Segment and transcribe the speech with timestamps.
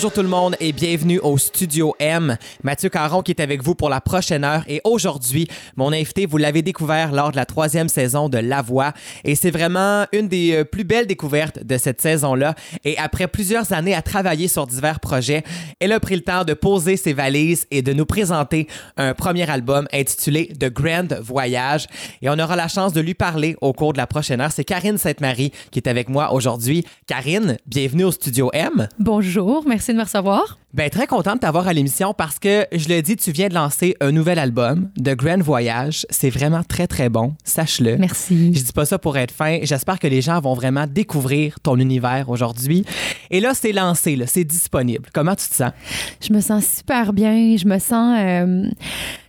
[0.00, 2.38] Bonjour tout le monde et bienvenue au Studio M.
[2.62, 5.46] Mathieu Caron qui est avec vous pour la prochaine heure et aujourd'hui,
[5.76, 8.94] mon invité, vous l'avez découvert lors de la troisième saison de La Voix
[9.24, 13.74] et c'est vraiment une des euh, plus belles découvertes de cette saison-là et après plusieurs
[13.74, 15.44] années à travailler sur divers projets,
[15.80, 19.50] elle a pris le temps de poser ses valises et de nous présenter un premier
[19.50, 21.88] album intitulé The Grand Voyage
[22.22, 24.50] et on aura la chance de lui parler au cours de la prochaine heure.
[24.50, 26.86] C'est Karine Sainte-Marie qui est avec moi aujourd'hui.
[27.06, 28.88] Karine, bienvenue au Studio M.
[28.98, 30.58] Bonjour, merci de me recevoir.
[30.72, 33.54] Ben, très content de t'avoir à l'émission parce que, je le dis, tu viens de
[33.54, 36.06] lancer un nouvel album, The Grand Voyage.
[36.10, 37.34] C'est vraiment très, très bon.
[37.42, 37.96] Sache-le.
[37.96, 38.54] Merci.
[38.54, 39.58] Je dis pas ça pour être fin.
[39.62, 42.84] J'espère que les gens vont vraiment découvrir ton univers aujourd'hui.
[43.32, 44.26] Et là, c'est lancé, là.
[44.28, 45.08] C'est disponible.
[45.12, 45.72] Comment tu te sens?
[46.20, 47.56] Je me sens super bien.
[47.56, 48.16] Je me sens.
[48.20, 48.68] euh,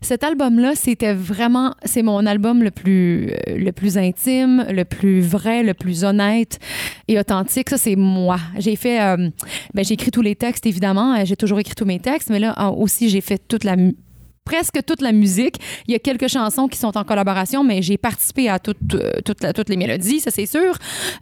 [0.02, 1.74] cet album-là, c'était vraiment.
[1.86, 6.60] C'est mon album le plus, euh, le plus intime, le plus vrai, le plus honnête
[7.08, 7.72] et authentique.
[7.72, 8.38] Ça, c'est moi.
[8.60, 9.02] J'ai fait.
[9.02, 9.30] euh,
[9.74, 11.16] ben, j'ai écrit tous les textes, évidemment.
[11.32, 13.78] J'ai toujours écrit tous mes textes, mais là aussi, j'ai fait toute la.
[14.46, 15.56] Presque toute la musique.
[15.88, 19.64] Il y a quelques chansons qui sont en collaboration, mais j'ai participé à toutes, euh,
[19.68, 20.76] les mélodies, ça c'est sûr.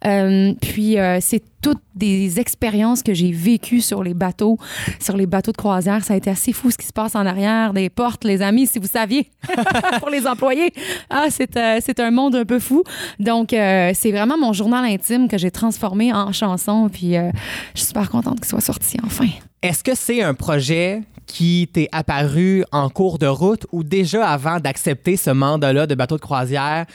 [0.06, 4.58] Euh, puis euh, c'est toutes des expériences que j'ai vécues sur les bateaux,
[5.00, 6.04] sur les bateaux de croisière.
[6.06, 8.66] Ça a été assez fou ce qui se passe en arrière des portes, les amis,
[8.66, 9.30] si vous saviez,
[10.00, 10.72] pour les employés.
[11.10, 12.84] Ah, c'est c'est un monde un peu fou.
[13.20, 16.90] Donc, c'est vraiment mon journal intime que j'ai transformé en chanson.
[16.92, 17.32] Puis, je
[17.76, 19.28] suis super contente qu'il soit sorti enfin.
[19.62, 24.60] Est-ce que c'est un projet qui t'est apparu en cours de route ou déjà avant
[24.60, 26.86] d'accepter ce mandat-là de bateau de croisière,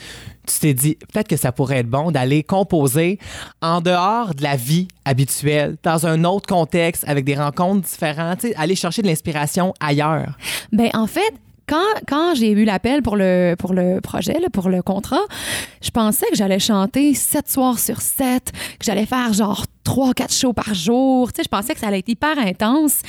[0.46, 3.18] tu t'es dit peut-être que ça pourrait être bon d'aller composer
[3.62, 8.74] en dehors de la vie habituelle, dans un autre contexte, avec des rencontres différentes, aller
[8.74, 10.36] chercher de l'inspiration ailleurs?
[10.72, 11.32] Ben en fait,
[11.68, 11.76] quand,
[12.08, 15.24] quand j'ai eu l'appel pour le, pour le projet, pour le contrat,
[15.80, 20.34] je pensais que j'allais chanter sept soirs sur sept, que j'allais faire genre trois, quatre
[20.34, 21.32] shows par jour.
[21.32, 23.00] Tu sais, je pensais que ça allait être hyper intense.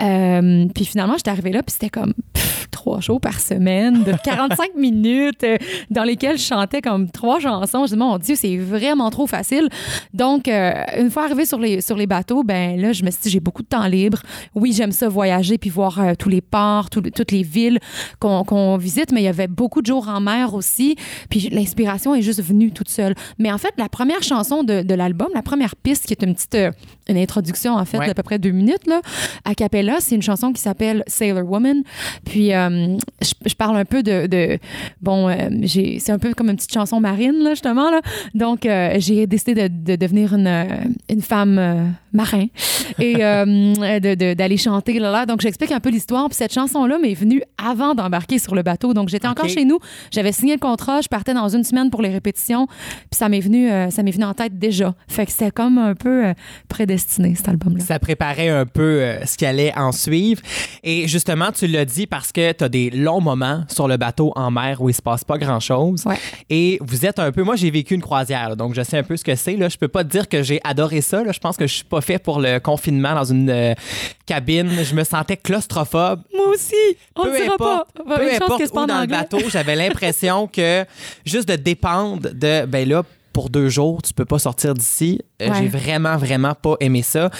[0.00, 4.12] Euh, puis finalement, j'étais arrivée là, puis c'était comme pff, trois shows par semaine de
[4.24, 5.58] 45 minutes euh,
[5.90, 7.84] dans lesquels je chantais comme trois chansons.
[7.86, 9.68] Je dis, mon Dieu, c'est vraiment trop facile.
[10.14, 13.22] Donc, euh, une fois arrivée sur les, sur les bateaux, ben là, je me suis
[13.22, 14.20] dit, j'ai beaucoup de temps libre.
[14.54, 17.78] Oui, j'aime ça voyager puis voir tous les ports, toutes les villes
[18.18, 20.96] qu'on qu'on visite, mais il y avait beaucoup de jours en mer aussi.
[21.28, 23.14] Puis l'inspiration est juste venue toute seule.
[23.38, 26.34] Mais en fait, la première chanson de, de l'album, la première piste, qui est une
[26.34, 26.72] petite euh,
[27.10, 28.06] une introduction, en fait, Ouais.
[28.06, 29.00] d'à peu près deux minutes, là,
[29.44, 31.82] a cappella, c'est une chanson qui s'appelle Sailor Woman.
[32.24, 34.26] Puis euh, je, je parle un peu de.
[34.26, 34.58] de-
[35.02, 37.90] bon, euh, j'ai- c'est un peu comme une petite chanson marine, là, justement.
[37.90, 38.00] Là.
[38.34, 40.66] Donc, euh, j'ai décidé de, de devenir une,
[41.08, 42.46] une femme marin
[42.98, 45.26] et de- d'aller chanter là, là.
[45.26, 46.28] Donc, j'explique un peu l'histoire.
[46.28, 48.94] Puis cette chanson-là m'est venue avant d'embarquer sur le bateau.
[48.94, 49.78] Donc, j'étais encore chez nous.
[50.10, 51.00] J'avais signé le contrat.
[51.00, 52.66] Je partais dans une semaine pour les répétitions.
[52.66, 54.94] Puis ça m'est venu, ça m'est venu en tête déjà.
[55.08, 56.34] Fait que c'était comme un peu euh,
[57.00, 57.84] prédestiné, cet album-là.
[57.84, 60.40] Ça préparait un peu euh, ce qui allait en suivre.
[60.82, 64.32] Et justement, tu l'as dit parce que tu as des longs moments sur le bateau
[64.36, 66.04] en mer où il se passe pas grand-chose.
[66.06, 66.18] Ouais.
[66.48, 67.42] Et vous êtes un peu...
[67.42, 69.56] Moi, j'ai vécu une croisière, là, donc je sais un peu ce que c'est.
[69.70, 71.22] Je peux pas te dire que j'ai adoré ça.
[71.22, 71.32] là.
[71.32, 73.74] Je pense que je suis pas fait pour le confinement dans une euh,
[74.26, 74.70] cabine.
[74.82, 76.22] Je me sentais claustrophobe.
[76.34, 76.74] Moi aussi.
[77.16, 77.74] On peu dira pas.
[77.74, 80.84] importe, Bah, peu importe pas où dans le bateau, j'avais l'impression que
[81.24, 82.66] juste de dépendre de...
[82.66, 83.02] Ben là,
[83.40, 85.18] pour deux jours, tu peux pas sortir d'ici.
[85.40, 85.54] Euh, Ouais.
[85.62, 87.30] J'ai vraiment, vraiment pas aimé ça.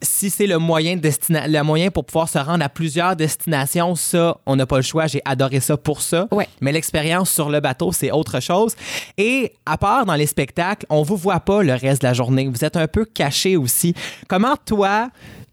[0.00, 3.96] Si c'est le moyen, de destina- le moyen pour pouvoir se rendre à plusieurs destinations,
[3.96, 5.08] ça, on n'a pas le choix.
[5.08, 6.28] J'ai adoré ça pour ça.
[6.30, 6.46] Ouais.
[6.60, 8.76] Mais l'expérience sur le bateau, c'est autre chose.
[9.18, 12.46] Et à part dans les spectacles, on vous voit pas le reste de la journée.
[12.46, 13.94] Vous êtes un peu caché aussi.
[14.28, 15.08] Comment toi,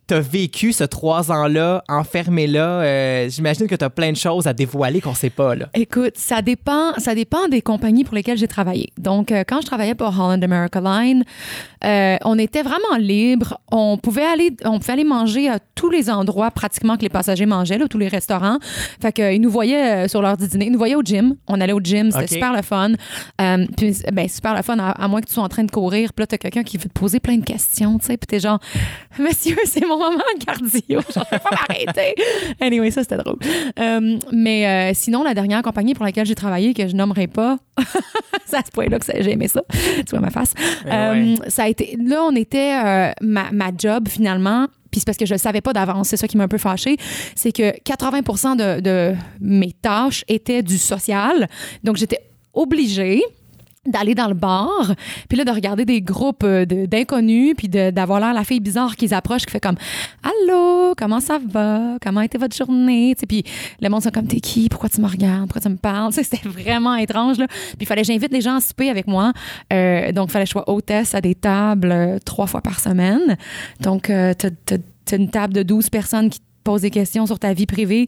[0.10, 2.82] t'as vécu ce trois ans-là, enfermé là?
[2.82, 5.68] Euh, J'imagine que t'as plein de choses à dévoiler qu'on sait pas, là.
[5.76, 8.90] Écoute, ça dépend, ça dépend des compagnies pour lesquelles j'ai travaillé.
[8.98, 11.24] Donc, euh, quand je travaillais pour Holland America Line,
[11.86, 13.60] euh, on était vraiment libre.
[13.72, 17.46] On pouvait aller, on pouvait aller manger à tous les endroits pratiquement que les passagers
[17.46, 18.58] mangeaient, là, tous les restaurants.
[19.00, 20.66] Fait que, euh, ils nous voyaient sur l'heure du dîner.
[20.66, 21.36] Ils nous voyaient au gym.
[21.48, 22.10] On allait au gym.
[22.10, 22.94] C'était super le fun.
[23.78, 26.14] Puis, ben, super le fun, à, à moins que tu sois en train de courir.
[26.14, 28.18] Puis là, t'as quelqu'un qui veut te poser plein de questions, tu sais.
[28.18, 28.60] Puis t'es genre,
[29.20, 31.02] monsieur, c'est mon moment de cardio.
[31.10, 32.16] Je peux pas m'arrêter.
[32.60, 33.38] Anyway, ça, c'était drôle.
[33.80, 37.58] Euh, mais euh, sinon, la dernière compagnie pour laquelle j'ai travaillé, que je nommerai pas,
[38.46, 39.64] c'est à ce point-là que j'ai aimé ça.
[39.72, 40.54] Tu vois ma face.
[40.86, 41.98] Euh, Ça a été.
[42.04, 42.74] Là, on était.
[43.22, 46.18] ma, ma job, finalement, puis c'est parce que je ne le savais pas d'avance, c'est
[46.18, 46.98] ça qui m'a un peu fâchée,
[47.36, 51.48] c'est que 80 de, de mes tâches étaient du social.
[51.84, 52.20] Donc, j'étais
[52.54, 53.22] obligée
[53.88, 54.94] d'aller dans le bar,
[55.30, 58.98] puis là, de regarder des groupes euh, d'inconnus, puis de- d'avoir l'air la fille bizarre
[58.98, 59.78] qui s'approche, qui fait comme
[60.24, 61.96] «Allô, comment ça va?
[62.02, 63.44] Comment a été votre journée?» Puis
[63.80, 64.68] le monde sont comme «T'es qui?
[64.68, 65.46] Pourquoi tu me regardes?
[65.46, 67.38] Pourquoi tu me parles?» C'était vraiment étrange.
[67.38, 67.48] Là.
[67.48, 69.32] Puis il fallait j'invite les gens à souper avec moi.
[69.72, 72.80] Euh, donc, il fallait que je sois hôtesse à des tables euh, trois fois par
[72.82, 73.38] semaine.
[73.80, 77.54] Donc, euh, t'as une table de 12 personnes qui te posent des questions sur ta
[77.54, 78.08] vie privée,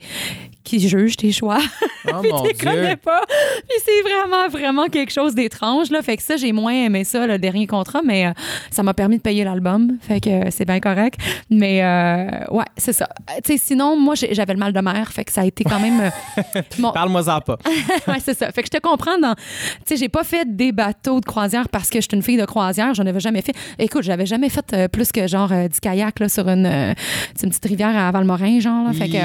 [0.64, 1.60] qui jugent tes choix.
[2.04, 2.54] Oh puis mon Dieu.
[2.60, 3.22] connais pas.
[3.70, 5.92] Puis c'est vraiment, vraiment quelque chose d'étrange.
[5.92, 6.02] Là.
[6.02, 8.32] Fait que ça, j'ai moins aimé ça, le dernier contrat, mais euh,
[8.72, 10.00] ça m'a permis de payer l'album.
[10.02, 11.20] Fait que euh, c'est bien correct.
[11.52, 13.08] Mais euh, ouais, c'est ça.
[13.46, 15.12] Tu sais, sinon, moi, j'avais le mal de mer.
[15.12, 16.10] Fait que ça a été quand même.
[16.80, 17.60] mon- Parle-moi-en pas.
[18.08, 18.52] ouais, c'est ça.
[18.52, 19.36] Fait que je te comprends dans.
[19.36, 19.42] Tu
[19.86, 22.46] sais, j'ai pas fait des bateaux de croisière parce que je suis une fille de
[22.46, 22.96] croisière.
[22.96, 23.54] J'en avais jamais fait.
[23.78, 27.96] Écoute, j'avais jamais fait plus que genre du kayak là, sur une, une petite rivière
[27.96, 28.88] à Valmorin, genre.
[28.88, 28.94] là.
[28.94, 29.20] Fait que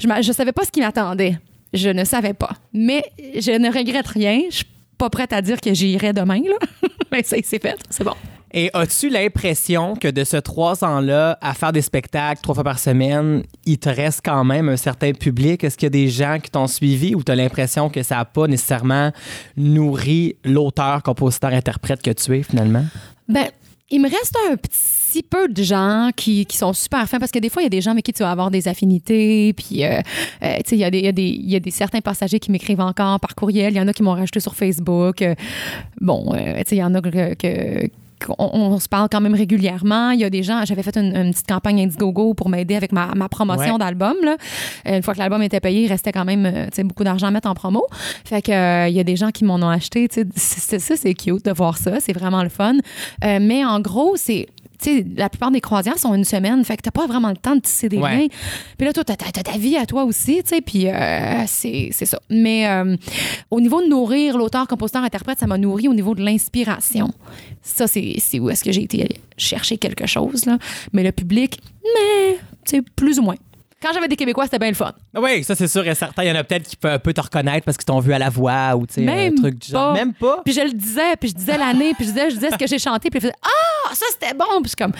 [0.00, 1.38] je, je savais pas ce qui m'attendait.
[1.72, 2.50] Je ne savais pas.
[2.74, 4.42] Mais je ne regrette rien.
[4.50, 4.66] Je suis
[4.98, 6.58] pas prête à dire que j'irai demain, là.
[7.10, 7.78] Mais ça, c'est fait.
[7.88, 8.12] C'est bon.
[8.52, 12.78] Et as-tu l'impression que de ce trois ans-là, à faire des spectacles trois fois par
[12.78, 15.64] semaine, il te reste quand même un certain public?
[15.64, 18.16] Est-ce qu'il y a des gens qui t'ont suivi ou tu as l'impression que ça
[18.16, 19.12] n'a pas nécessairement
[19.56, 22.84] nourri l'auteur, compositeur, interprète que tu es finalement?
[23.28, 23.46] Ben,
[23.90, 27.38] il me reste un petit peu de gens qui, qui sont super fins parce que
[27.38, 29.52] des fois, il y a des gens avec qui tu vas avoir des affinités.
[29.52, 30.00] Puis, euh,
[30.42, 31.70] euh, tu sais, il y, a des- il y, a des- il y a des
[31.70, 33.72] certains passagers qui m'écrivent encore par courriel.
[33.72, 35.22] Il y en a qui m'ont rajouté sur Facebook.
[35.22, 35.34] Euh,
[36.00, 37.34] bon, euh, tu sais, il y en a que.
[37.34, 37.88] que-
[38.38, 40.10] on, se parle quand même régulièrement.
[40.10, 42.92] Il y a des gens, j'avais fait une, une petite campagne Indiegogo pour m'aider avec
[42.92, 43.78] ma, ma promotion Ouais.
[43.78, 44.16] d'album.
[44.84, 47.48] Une fois que l'album était payé, il restait quand même euh, beaucoup d'argent à mettre
[47.48, 47.86] en promo.
[48.24, 50.08] Fait que euh, il y a des gens qui m'en ont acheté.
[50.36, 52.00] Ça, c'est cute de voir ça.
[52.00, 52.74] C'est vraiment le fun.
[53.24, 54.46] Euh, mais en gros, c'est.
[54.80, 57.36] Tu sais, la plupart des croisières sont une semaine, fait que t'as pas vraiment le
[57.36, 58.26] temps de tisser des liens.
[58.76, 61.44] Puis là, toi, t'as, t'as- t'as ta vie à toi aussi, tu sais, puis euh,
[61.46, 62.20] c'est, c'est ça.
[62.30, 62.96] Mais euh,
[63.50, 67.10] au niveau de nourrir l'auteur, compositeur, interprète, ça m'a nourri au niveau de l'inspiration.
[67.62, 70.58] Ça, c'est, c'est où est-ce que j'ai été chercher quelque chose, là.
[70.92, 72.34] Mais le public, mais,
[72.64, 73.36] tu sais, plus ou moins.
[73.82, 74.92] Quand j'avais des Québécois, c'était bien le fun.
[75.14, 76.22] Oui, ça c'est sûr et certain.
[76.24, 78.12] Il y en a peut-être qui peuvent un peu te reconnaître parce qu'ils t'ont vu
[78.14, 79.92] à la voix ou tu sais, un Même truc du genre.
[79.92, 79.98] pas.
[79.98, 80.40] Même pas?
[80.44, 82.66] Puis je le disais, puis je disais l'année, puis je disais, je disais ce que
[82.66, 84.46] j'ai chanté, puis il faisait Ah, ça c'était bon.
[84.62, 84.92] Puis je suis comme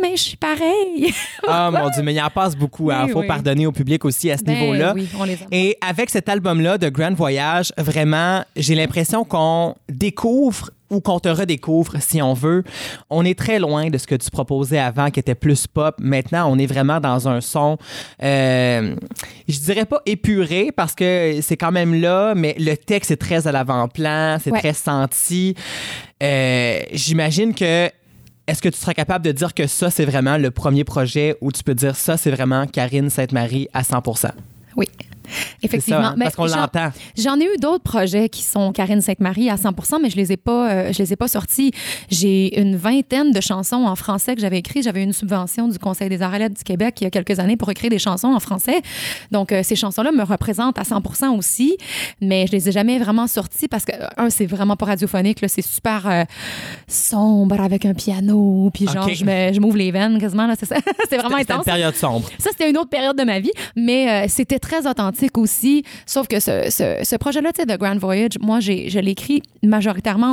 [0.00, 1.14] Mais je suis pareil.
[1.46, 2.90] Ah mon Dieu, mais il en passe beaucoup.
[2.90, 3.26] Il Oui, faut oui.
[3.26, 4.92] pardonner au public aussi à ce Ben niveau-là.
[4.94, 5.48] oui, on les aime.
[5.52, 11.28] Et avec cet album-là de Grand Voyage, vraiment, j'ai l'impression qu'on découvre ou qu'on te
[11.28, 12.62] redécouvre, si on veut.
[13.10, 15.94] On est très loin de ce que tu proposais avant, qui était plus pop.
[15.98, 17.76] Maintenant, on est vraiment dans un son,
[18.22, 18.94] euh,
[19.48, 23.46] je dirais pas épuré, parce que c'est quand même là, mais le texte est très
[23.46, 24.60] à l'avant-plan, c'est Ouais.
[24.60, 25.54] très senti.
[26.22, 27.90] Euh, J'imagine que
[28.48, 31.50] est-ce que tu serais capable de dire que ça, c'est vraiment le premier projet où
[31.50, 34.30] tu peux dire ça, c'est vraiment Karine Sainte-Marie à 100%
[34.76, 34.86] Oui.
[35.62, 36.00] Effectivement.
[36.02, 36.90] ça, hein, parce qu'on l'entend.
[37.16, 40.36] J'en ai eu d'autres projets qui sont Karine Sainte-Marie à 100 mais je les ai
[40.36, 41.72] pas, euh, je les ai pas sortis.
[42.10, 44.84] J'ai une vingtaine de chansons en français que j'avais écrites.
[44.84, 47.38] J'avais une subvention du Conseil des arts et lettres du Québec il y a quelques
[47.38, 48.80] années pour écrire des chansons en français.
[49.30, 51.02] Donc, euh, ces chansons-là me représentent à 100
[51.36, 51.76] aussi,
[52.20, 55.40] mais je les ai jamais vraiment sorties parce que, un, c'est vraiment pas radiophonique.
[55.40, 55.48] là.
[55.48, 56.24] C'est super euh,
[56.88, 59.14] sombre avec un piano, puis genre, Ok.
[59.14, 60.46] je m'ouvre les veines quasiment.
[60.46, 60.54] là.
[60.58, 60.66] C'est
[61.16, 61.64] vraiment C'était une intense.
[61.64, 62.28] période sombre.
[62.38, 65.84] Ça, c'était une autre période de ma vie, mais euh, c'était très authentique aussi.
[66.06, 69.12] Sauf que ce, ce, ce projet-là, tu sais, de Grand Voyage, moi, j'ai, je l'ai
[69.12, 70.32] écrit majoritairement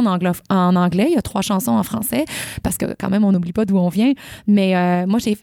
[0.50, 1.06] en, anglais.
[1.10, 2.26] Il y a trois chansons en français,
[2.62, 4.14] parce que quand même, on n'oublie pas d'où on vient.
[4.48, 5.36] Mais euh, moi, j'ai,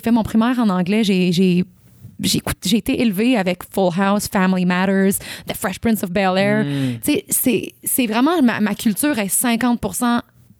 [0.00, 1.04] fait mon primaire en anglais.
[1.04, 6.64] J'ai, j'ai été élevée avec Full House, Family Matters, The Fresh Prince of Bel Air.
[6.64, 7.22] Mm.
[7.30, 9.80] C'est vraiment, ma, ma culture est 50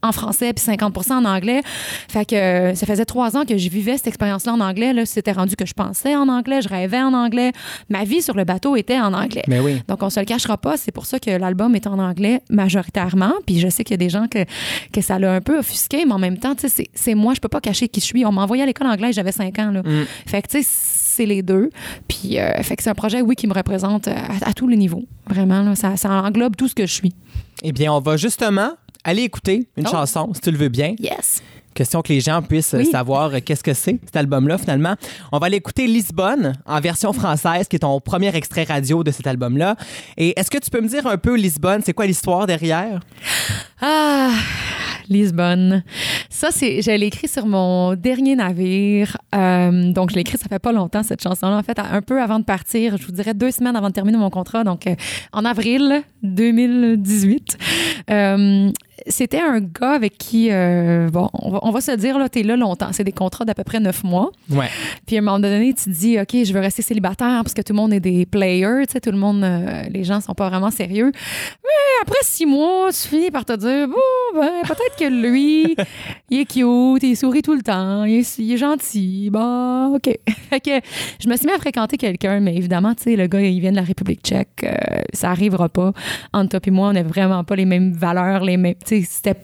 [0.05, 1.63] en français puis 50 en anglais.
[2.09, 4.93] Fait que euh, ça faisait trois ans que je vivais cette expérience-là en anglais.
[4.93, 7.53] Là, c'était rendu que je pensais en anglais, je rêvais en anglais.
[7.89, 9.45] Ma vie sur le bateau était en anglais.
[9.49, 9.83] Mais oui.
[9.89, 10.77] Donc, on se le cachera pas.
[10.77, 13.33] C'est pour ça que l'album est en anglais majoritairement.
[13.47, 14.45] Puis je sais qu'il y a des gens que,
[14.93, 17.35] que ça l'a un peu offusqué, mais en même temps, tu sais, c'est- c'est moi,
[17.35, 18.25] je peux pas cacher qui je suis.
[18.27, 19.71] On m'a envoyé à l'école anglaise, j'avais cinq ans.
[19.71, 19.81] Là.
[19.83, 20.05] Mm.
[20.27, 21.71] Fait que, tu sais, c'est les deux.
[22.09, 24.77] Puis, euh, fait que c'est un projet, oui, qui me représente à, à tous les
[24.77, 25.05] niveaux.
[25.29, 27.15] Vraiment, là, ça, ça englobe tout ce que je suis.
[27.63, 28.71] Eh bien, on va justement
[29.05, 29.91] aller écouter une Oh.
[29.91, 30.95] chanson, si tu le veux bien.
[30.99, 31.43] Yes.
[31.75, 32.87] Question que les gens puissent Oui.
[32.87, 34.95] savoir euh, qu'est-ce que c'est, cet album-là, finalement.
[35.33, 39.11] On va aller écouter Lisbonne en version française, qui est ton premier extrait radio de
[39.11, 39.75] cet album-là.
[40.17, 43.01] Et est-ce que tu peux me dire un peu, Lisbonne, c'est quoi l'histoire derrière?
[43.81, 44.31] Ah,
[45.09, 45.83] Lisbonne.
[46.31, 49.17] Ça, c'est, je l'ai écrit sur mon dernier navire.
[49.35, 51.57] Euh, donc, je l'ai écrit, ça fait pas longtemps, cette chanson-là.
[51.57, 54.17] En fait, un peu avant de partir, je vous dirais deux semaines avant de terminer
[54.19, 54.95] mon contrat, donc euh,
[55.33, 57.59] en avril 2018.
[58.11, 58.71] Euh,
[59.07, 62.43] c'était un gars avec qui, euh, bon, on va, on va se dire, là, t'es
[62.43, 62.89] là longtemps.
[62.93, 64.31] C'est des contrats d'à peu près neuf mois.
[64.51, 64.69] Ouais.
[65.07, 67.63] Puis à un moment donné, tu te dis, OK, je veux rester célibataire parce que
[67.63, 70.35] tout le monde est des players, tu sais, tout le monde, euh, les gens sont
[70.35, 71.11] pas vraiment sérieux.
[71.15, 75.77] Mais après six mois, tu finis par te dire, bon, ben, peut-être que lui,
[76.31, 80.09] il est cute, il sourit tout le temps, il est, il est gentil, bon, OK.
[80.51, 80.71] Fait que
[81.21, 83.73] je me suis mis à fréquenter quelqu'un, mais évidemment, tu sais, le gars, il vient
[83.73, 85.93] de la République tchèque, euh, ça arrivera pas.
[86.33, 89.35] Entre toi et moi, on n'a vraiment pas les mêmes valeurs, les mêmes, c'était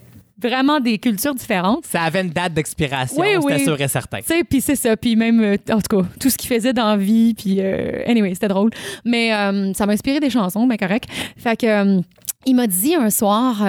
[0.41, 1.85] vraiment des cultures différentes.
[1.85, 3.63] Ça avait une date d'expiration, Oui, c'était oui.
[3.63, 4.19] sûr et certain.
[4.49, 4.97] Puis c'est ça.
[4.97, 7.35] Puis même, euh, en tout cas, tout ce qu'il faisait dans la vie.
[7.35, 8.71] Puis, euh, anyway, c'était drôle.
[9.05, 11.05] Mais euh, ça m'a inspiré des chansons, ben correct.
[11.37, 12.01] Fait que.
[12.47, 13.61] il m'a dit un soir,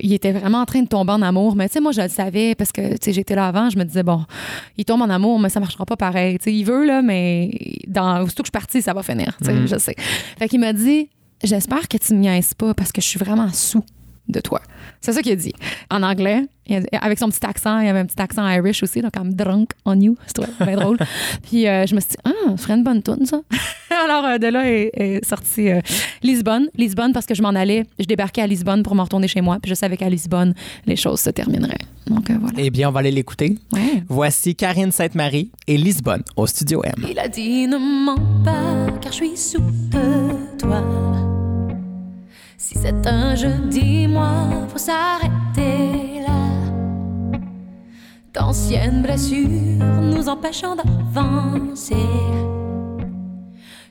[0.00, 2.08] il était vraiment en train de tomber en amour, mais tu sais, moi, je le
[2.08, 4.24] savais parce que, tu sais, j'étais là avant, je me disais, bon,
[4.76, 6.36] il tombe en amour, mais ça marchera pas pareil.
[6.38, 7.52] Tu sais, il veut, là, mais
[7.86, 9.68] dans, aussitôt que je suis partie, ça va finir, tu sais, Mhm.
[9.68, 9.94] je sais.
[10.40, 11.08] Fait qu'il m'a dit,
[11.44, 13.84] j'espère que tu me niaises pas parce que je suis vraiment sous
[14.28, 14.60] de toi.
[15.00, 15.52] C'est ça qu'il a dit.
[15.90, 18.46] En anglais, il a dit- avec son petit accent, il y avait un petit accent
[18.48, 20.16] Irish aussi, donc I'm drunk on you.
[20.26, 20.98] C'était bien drôle.
[21.48, 23.40] Puis euh, je me suis dit, ah, ce serait une bonne tune, ça.
[24.04, 25.80] Alors euh, de là est, est sorti euh,
[26.22, 26.68] Lisbonne.
[26.76, 29.58] Lisbonne parce que je m'en allais, je débarquais à Lisbonne pour me retourner chez moi,
[29.62, 30.54] puis je savais qu'à Lisbonne,
[30.86, 31.78] les choses se termineraient.
[32.08, 32.54] Donc euh, voilà.
[32.58, 33.56] Eh bien, on va aller l'écouter.
[33.72, 34.02] Ouais.
[34.08, 37.06] Voici Karine Sainte-Marie et Lisbonne au Studio M.
[37.08, 40.82] Il a dit ne mens pas car je suis sous de toi.
[42.66, 47.38] Si c'est un jeu, dis-moi, faut s'arrêter là.
[48.34, 51.94] D'anciennes blessures nous empêchant d'avancer.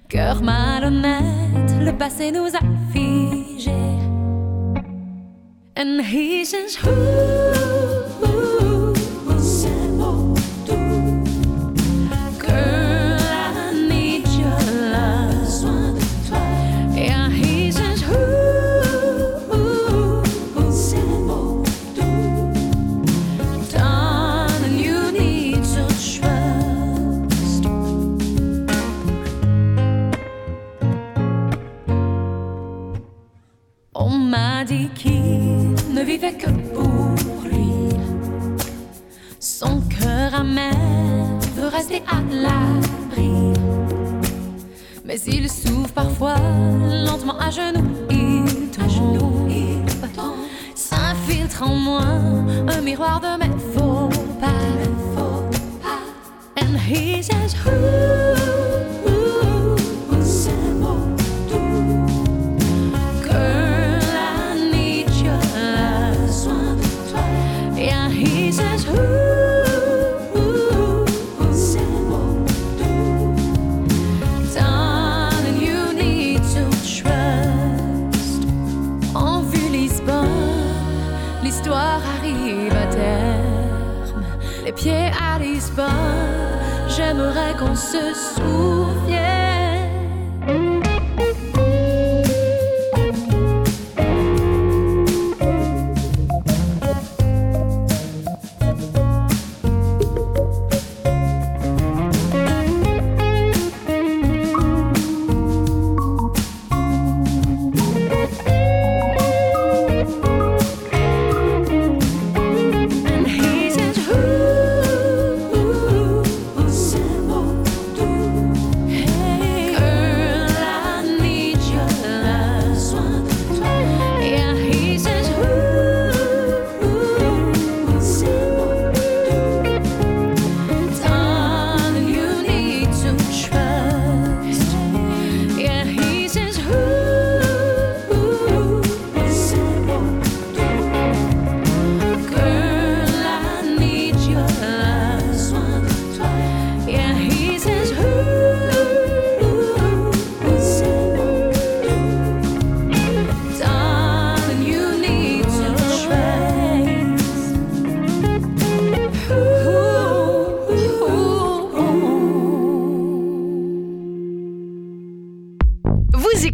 [0.09, 2.59] Cœur malhonnête, le passé nous a
[2.91, 3.71] figés.
[5.77, 6.77] And he says,
[34.07, 37.89] On m'a dit qu'il ne vivait que pour lui.
[39.39, 40.75] Son cœur amer
[41.55, 43.31] veut rester à l'abri.
[45.03, 46.35] Mais il souffre parfois
[47.07, 47.89] lentement à genoux.
[48.11, 49.83] Il tombe, il
[50.15, 50.35] tombe.
[50.75, 52.03] S'infiltre en moi
[52.67, 54.09] un miroir de mes faux
[54.39, 54.65] pas.
[56.57, 57.94] And he says, ooh,
[87.15, 89.24] j'aimerais qu'on se souvienne.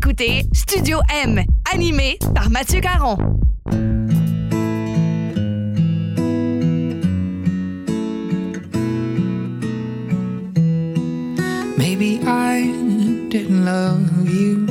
[0.03, 3.17] Écoutez Studio M, animé par Mathieu Caron.
[11.77, 12.71] Maybe I
[13.29, 14.65] didn't love you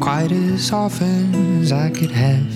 [0.00, 2.48] quite as often as I could have.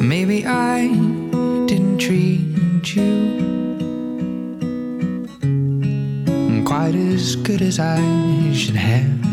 [0.00, 0.88] Maybe I
[1.66, 3.49] didn't treat you
[6.70, 8.00] quite as good as I
[8.54, 9.24] should have.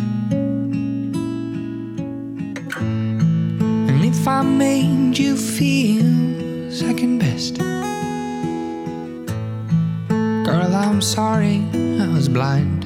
[3.89, 7.60] And if I made you feel second best,
[10.48, 11.63] girl, I'm sorry
[12.01, 12.76] I was blind.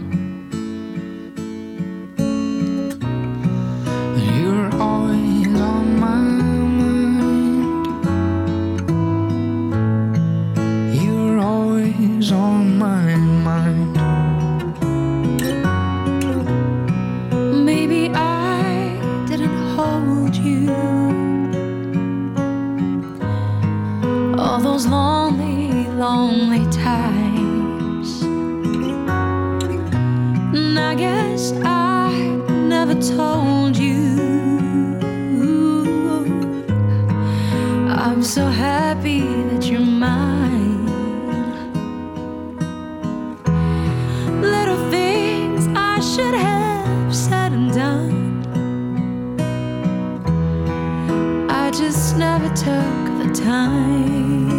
[52.18, 54.52] Never took the time.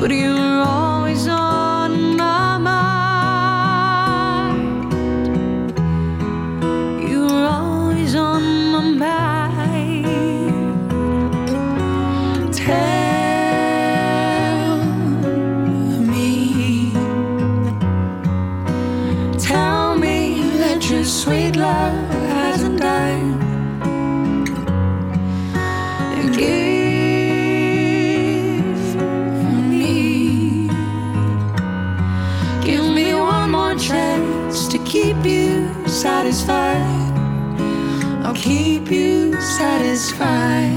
[0.00, 0.93] But you were always
[40.24, 40.73] cry.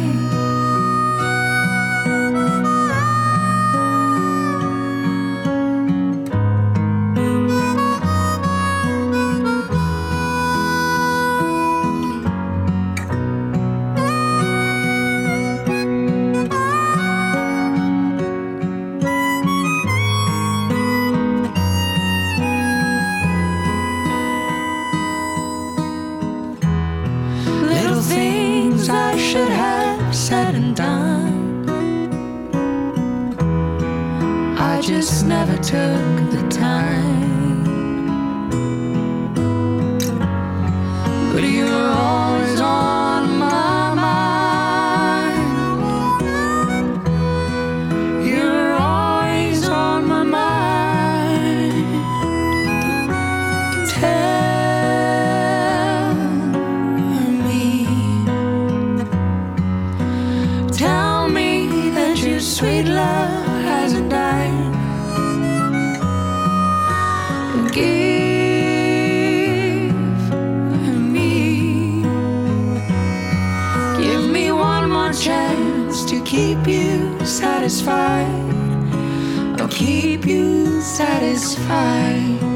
[79.77, 82.46] Keep you satisfied.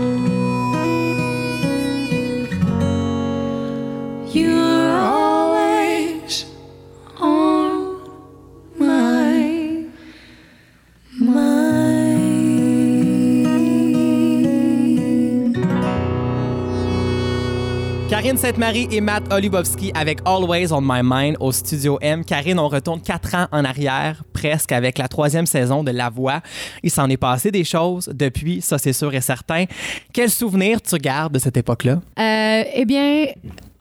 [18.42, 22.26] Sainte-Marie et Matt Olubowski avec Always on My Mind au Studio M.
[22.26, 26.42] Karine, on retourne quatre ans en arrière, presque, avec la troisième saison de La Voix.
[26.82, 29.66] Il s'en est passé des choses depuis, ça c'est sûr et certain.
[30.12, 32.02] Quel souvenir tu gardes de cette époque-là?
[32.18, 33.28] Euh, eh bien,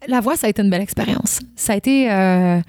[0.07, 1.41] la voix, ça a été une belle expérience.
[1.57, 2.13] Ça a été.
[2.13, 2.61] euh,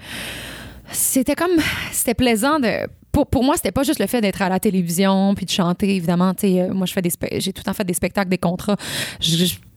[0.92, 1.60] c'était comme.
[1.90, 2.88] C'était plaisant de.
[3.12, 5.94] Pour, pour moi, c'était pas juste le fait d'être à la télévision puis de chanter,
[5.94, 6.32] évidemment.
[6.42, 8.78] Euh, moi, j'ai tout le temps fait des spectacles, des contrats.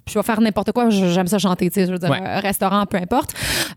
[0.07, 2.21] Je vais faire n'importe quoi, j'aime ça chanter, tu sais, je veux dire, Ouais.
[2.21, 3.33] euh, restaurant, peu importe.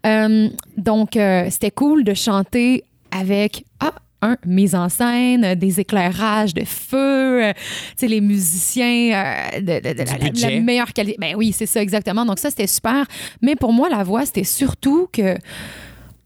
[0.06, 3.64] Euh, donc, euh, c'était cool de chanter avec.
[3.80, 7.60] Ah, un, mise en scène, des éclairages de feu, euh, tu
[7.98, 9.12] sais, les musiciens
[9.54, 10.50] euh, de, de- de la- budget.
[10.56, 11.16] la meilleure qualité.
[11.20, 12.24] Ben oui, c'est ça, exactement.
[12.26, 13.06] Donc, ça, c'était super.
[13.42, 15.36] Mais pour moi, la voix, c'était surtout que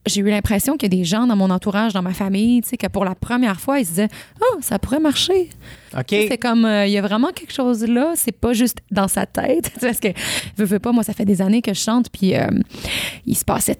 [0.07, 2.71] j'ai eu l'impression qu'il y a des gens dans mon entourage, dans ma famille, tu
[2.71, 4.09] sais, que pour la première fois, ils se disaient
[4.41, 5.51] Oh, ça pourrait marcher.
[5.97, 6.07] OK.
[6.09, 9.27] C'est comme, euh, il y a vraiment quelque chose là, c'est pas juste dans sa
[9.27, 9.71] tête.
[9.81, 10.09] Parce que,
[10.57, 12.49] veux, veux pas, moi, ça fait des années que je chante, puis euh,
[13.27, 13.79] il se passait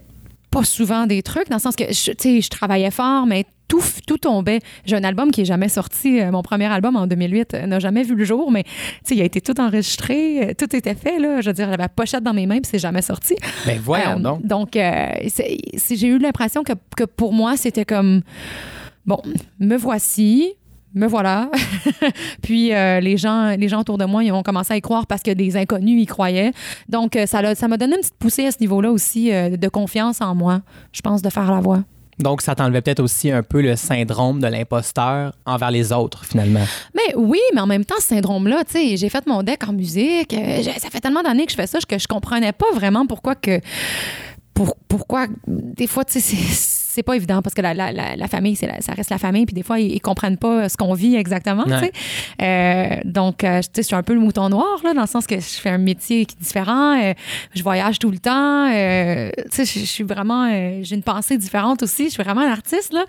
[0.53, 3.45] pas souvent des trucs, dans le sens que, je- tu sais, je travaillais fort, mais
[3.69, 4.61] tout, tout tombait.
[4.85, 6.21] J'ai un album qui est jamais sorti.
[6.21, 8.71] euh, Mon premier album en 2008 euh, n'a jamais vu le jour, mais tu
[9.05, 11.19] sais, il a été tout enregistré, euh, tout était fait.
[11.19, 11.41] Là.
[11.41, 13.35] Je veux dire, j'avais la pochette dans mes mains, puis c'est jamais sorti.
[13.67, 14.47] Ben voyons Euh, donc.
[14.47, 15.07] Donc, euh,
[15.91, 18.21] j'ai eu l'impression que, que pour moi, c'était comme,
[19.07, 19.21] bon,
[19.59, 20.53] me voici,
[20.95, 21.51] me voilà.
[22.43, 25.07] Puis euh, les, gens, les gens autour de moi, ils ont commencé à y croire
[25.07, 26.53] parce que des inconnus y croyaient.
[26.89, 29.57] Donc, euh, ça l'a- ça m'a donné une petite poussée à ce niveau-là aussi euh,
[29.57, 30.61] de confiance en moi,
[30.93, 31.83] je pense, de faire la voix.
[32.19, 36.65] Donc, ça t'enlevait peut-être aussi un peu le syndrome de l'imposteur envers les autres, finalement.
[36.95, 39.73] Mais oui, mais en même temps, ce syndrome-là, tu sais, j'ai fait mon deck en
[39.73, 40.35] musique.
[40.35, 43.35] euh, ça fait tellement d'années que je fais ça que je comprenais pas vraiment pourquoi
[43.35, 43.61] que.
[44.55, 46.37] Pour, pourquoi, des fois, tu sais,
[46.95, 49.45] c'est- pas évident parce que la, la, la, la famille, c'est ça reste la famille,
[49.47, 51.65] puis des fois, ils, ils comprennent pas ce qu'on vit exactement.
[51.65, 51.93] tu sais.
[52.43, 55.07] Euh, donc, euh, tu sais, je suis un peu le mouton noir, là, dans le
[55.07, 57.01] sens que je fais un métier qui est différent.
[57.01, 57.15] euh,
[57.55, 58.71] je voyage tout le temps.
[58.73, 60.49] euh, tu sais, je, suis vraiment.
[60.51, 62.05] euh, j'ai une pensée différente aussi.
[62.07, 63.05] Je suis vraiment un artiste, là.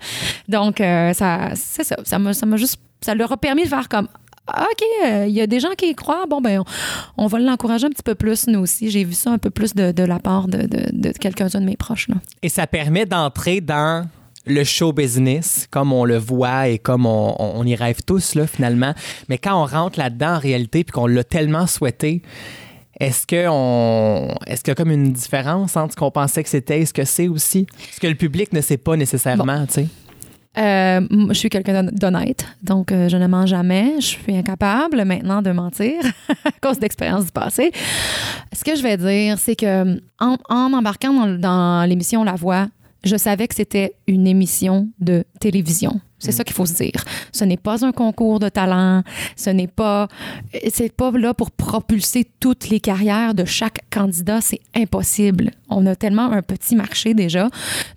[0.48, 1.96] Donc, euh, ça, c'est ça.
[2.04, 2.78] Ça m'a juste.
[3.00, 4.08] Ça leur a permis de faire comme.
[4.46, 6.26] Ah, OK, euh, il y a des gens qui y croient.
[6.28, 8.90] Bon, ben, on, on va l'encourager un petit peu plus, nous aussi.
[8.90, 11.58] J'ai vu ça un peu plus de, de la part de, de, de quelqu'un de
[11.60, 12.08] mes proches.
[12.08, 12.16] Là.
[12.42, 14.06] Et ça permet d'entrer dans
[14.46, 18.34] le show business, comme on le voit et comme on, on- on y rêve tous,
[18.34, 18.92] là, finalement.
[19.30, 22.20] Mais quand on rentre là-dedans, en réalité, puis qu'on l'a tellement souhaité,
[23.00, 26.50] est-ce que on est-ce qu'il y a comme une différence entre ce qu'on pensait que
[26.50, 27.66] c'était et ce que c'est aussi?
[27.92, 29.86] Ce que le public ne sait pas nécessairement, tu sais.
[30.56, 33.94] Euh, je suis quelqu'un d'hon- d'honnête, donc euh, je ne mens jamais.
[33.96, 35.94] Je suis incapable maintenant de mentir
[36.44, 37.72] à cause d'expériences du passé.
[38.52, 42.68] Ce que je vais dire, c'est que en, en embarquant dans, dans l'émission La Voix,
[43.02, 46.00] je savais que c'était une émission de télévision.
[46.18, 47.04] C'est ça qu'il faut se dire.
[47.32, 49.02] Ce n'est pas un concours de talent.
[49.36, 50.08] Ce n'est pas,
[50.72, 54.40] c'est pas là pour propulser toutes les carrières de chaque candidat.
[54.40, 55.50] C'est impossible.
[55.68, 57.48] On a tellement un petit marché déjà.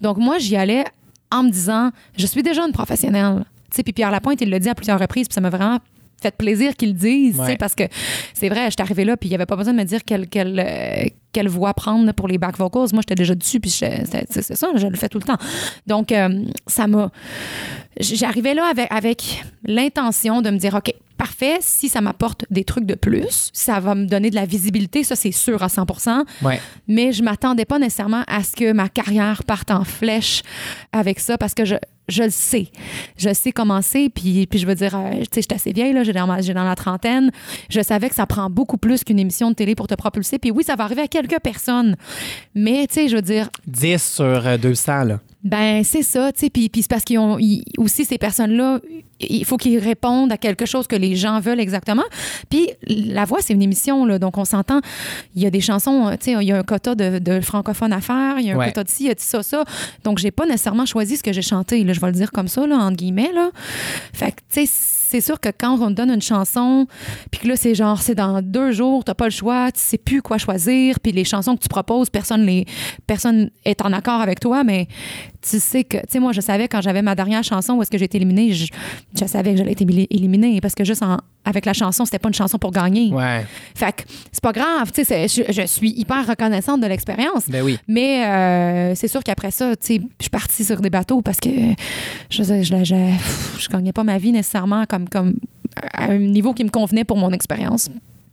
[0.02, 0.84] Donc moi, j'y allais
[1.32, 3.46] en me disant, je suis déjà une professionnelle.
[3.70, 5.80] Tu sais, puis Pierre Lapointe, il l'a dit à plusieurs reprises, puis ça m'a vraiment
[6.22, 7.58] fait plaisir qu'il le dise, tu sais, Ouais.
[7.58, 7.84] parce que
[8.34, 10.04] c'est vrai, je suis arrivée là, puis il n'y avait pas besoin de me dire
[10.04, 12.88] quelle, quelle, euh, quelle voix prendre pour les back vocals.
[12.94, 14.04] Moi, j'étais déjà dessus, puis c'est
[14.56, 15.38] ça, je le fais tout le temps.
[15.86, 17.12] Donc, euh, ça m'a...
[18.00, 22.86] J'arrivais là avec, avec l'intention de me dire, OK, parfait, si ça m'apporte des trucs
[22.86, 25.86] de plus, ça va me donner de la visibilité, ça, c'est sûr à 100
[26.44, 26.60] Ouais.
[26.88, 30.42] mais je m'attendais pas nécessairement à ce que ma carrière parte en flèche
[30.92, 31.76] avec ça parce que je,
[32.08, 32.68] je le sais.
[33.18, 34.10] Je sais comment c'est.
[34.10, 36.64] Puis, puis je veux dire, euh, tu sais, j'étais assez vieille, là, j'ai dans, dans
[36.64, 37.32] la trentaine.
[37.70, 40.40] Je savais que ça prend beaucoup plus qu'une émission de télé pour te propulser.
[40.40, 41.96] Puis oui, ça va arriver à quelques personnes.
[42.56, 45.20] Mais, tu sais, je veux dire, 10 sur euh, 200, là.
[45.44, 46.50] ben, c'est ça, tu sais.
[46.50, 48.80] Puis, puis c'est parce qu'ils ont ils- aussi ces personnes-là,
[49.20, 52.04] il faut qu'ils répondent à quelque chose que les gens veulent exactement.
[52.50, 54.80] Puis la voix, c'est une émission, là, donc on s'entend.
[55.36, 57.94] Il y a des chansons, tu sais, il y a un quota de, de francophones
[57.94, 58.68] à faire, il y a un Ouais.
[58.68, 59.64] quota de ci, il y a de ça, ça.
[60.04, 62.48] Donc j'ai pas nécessairement choisi ce que j'ai chanté, là, je vais le dire comme
[62.48, 63.50] ça, là, entre guillemets, là.
[64.14, 64.72] Fait que, tu sais,
[65.10, 66.86] c'est sûr que quand on te donne une chanson,
[67.32, 69.98] puis que là, c'est genre, c'est dans deux jours, t'as pas le choix, tu sais
[69.98, 72.66] plus quoi choisir, puis les chansons que tu proposes, personne les,
[73.08, 74.88] personne est en accord avec toi, mais
[75.42, 77.92] tu sais que, tu sais, moi, je savais quand j'avais ma dernière chanson où est-ce
[77.92, 78.66] que j'ai été éliminée, je,
[79.20, 82.20] je savais que j'allais être éli- éliminée parce que juste en- avec la chanson, c'était
[82.20, 83.14] pas une chanson pour gagner.
[83.14, 83.46] Ouais.
[83.76, 87.48] Fait que c'est pas grave, tu sais, je, je suis hyper reconnaissante de l'expérience.
[87.50, 87.78] Ben oui.
[87.88, 91.40] Mais euh, c'est sûr qu'après ça, tu sais, je suis partie sur des bateaux parce
[91.40, 91.50] que
[92.30, 93.14] je, je, je, je,
[93.60, 95.36] je gagnais pas ma vie nécessairement comme, comme
[95.94, 97.90] à un niveau qui me convenait pour mon expérience.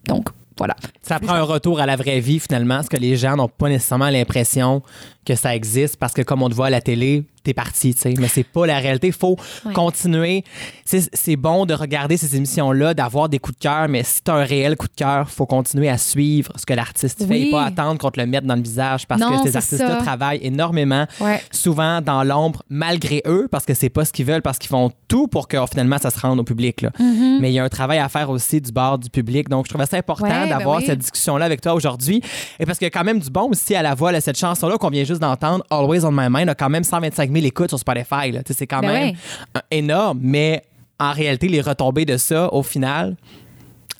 [0.06, 0.76] Donc, voilà.
[1.02, 3.68] Ça prend un retour à la vraie vie, finalement, ce que les gens n'ont pas
[3.68, 4.82] nécessairement l'impression
[5.24, 8.00] que ça existe parce que, comme on te voit à la télé, t'es parti, tu
[8.00, 8.14] sais.
[8.18, 9.08] Mais c'est pas la réalité.
[9.08, 9.72] Il faut Ouais.
[9.74, 10.44] continuer.
[10.86, 14.34] C'est c'est bon de regarder ces émissions-là, d'avoir des coups de cœur, mais si t'as
[14.34, 17.64] un réel coup de cœur, faut continuer à suivre ce que l'artiste fait et pas
[17.64, 21.06] attendre qu'on te le mette dans le visage parce Non, que ces artistes-là travaillent énormément,
[21.20, 21.42] Ouais.
[21.50, 24.90] souvent dans l'ombre, malgré eux, parce que c'est pas ce qu'ils veulent, parce qu'ils font
[25.08, 26.80] tout pour que finalement ça se rende au public.
[26.82, 26.90] là.
[26.98, 29.48] Mais il y a un travail à faire aussi du bord du public.
[29.48, 30.84] Donc, je trouvais ça important Ouais, ben d'avoir oui.
[30.86, 32.22] cette discussion-là avec toi aujourd'hui.
[32.58, 34.38] Et parce qu'il y a quand même du bon aussi à la voix, là, cette
[34.38, 37.70] chanson-là qu'on vient juste d'entendre, Always on My Mind, a quand même 125 000 écoutes
[37.70, 38.32] sur Spotify.
[38.50, 39.14] C'est quand Ben même
[39.54, 39.62] ouais.
[39.70, 40.62] énorme, mais
[40.98, 43.16] en réalité, les retombées de ça, au final,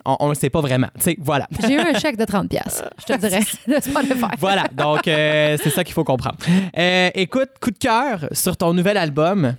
[0.05, 0.89] on ne le sait pas vraiment.
[1.19, 1.49] Voilà.
[1.67, 4.37] J'ai eu un chèque de 30$, piastres, je te dirais, de Spotify.
[4.39, 6.37] Voilà, donc euh, c'est ça qu'il faut comprendre.
[6.77, 9.55] Euh, écoute, coup de cœur sur ton nouvel album.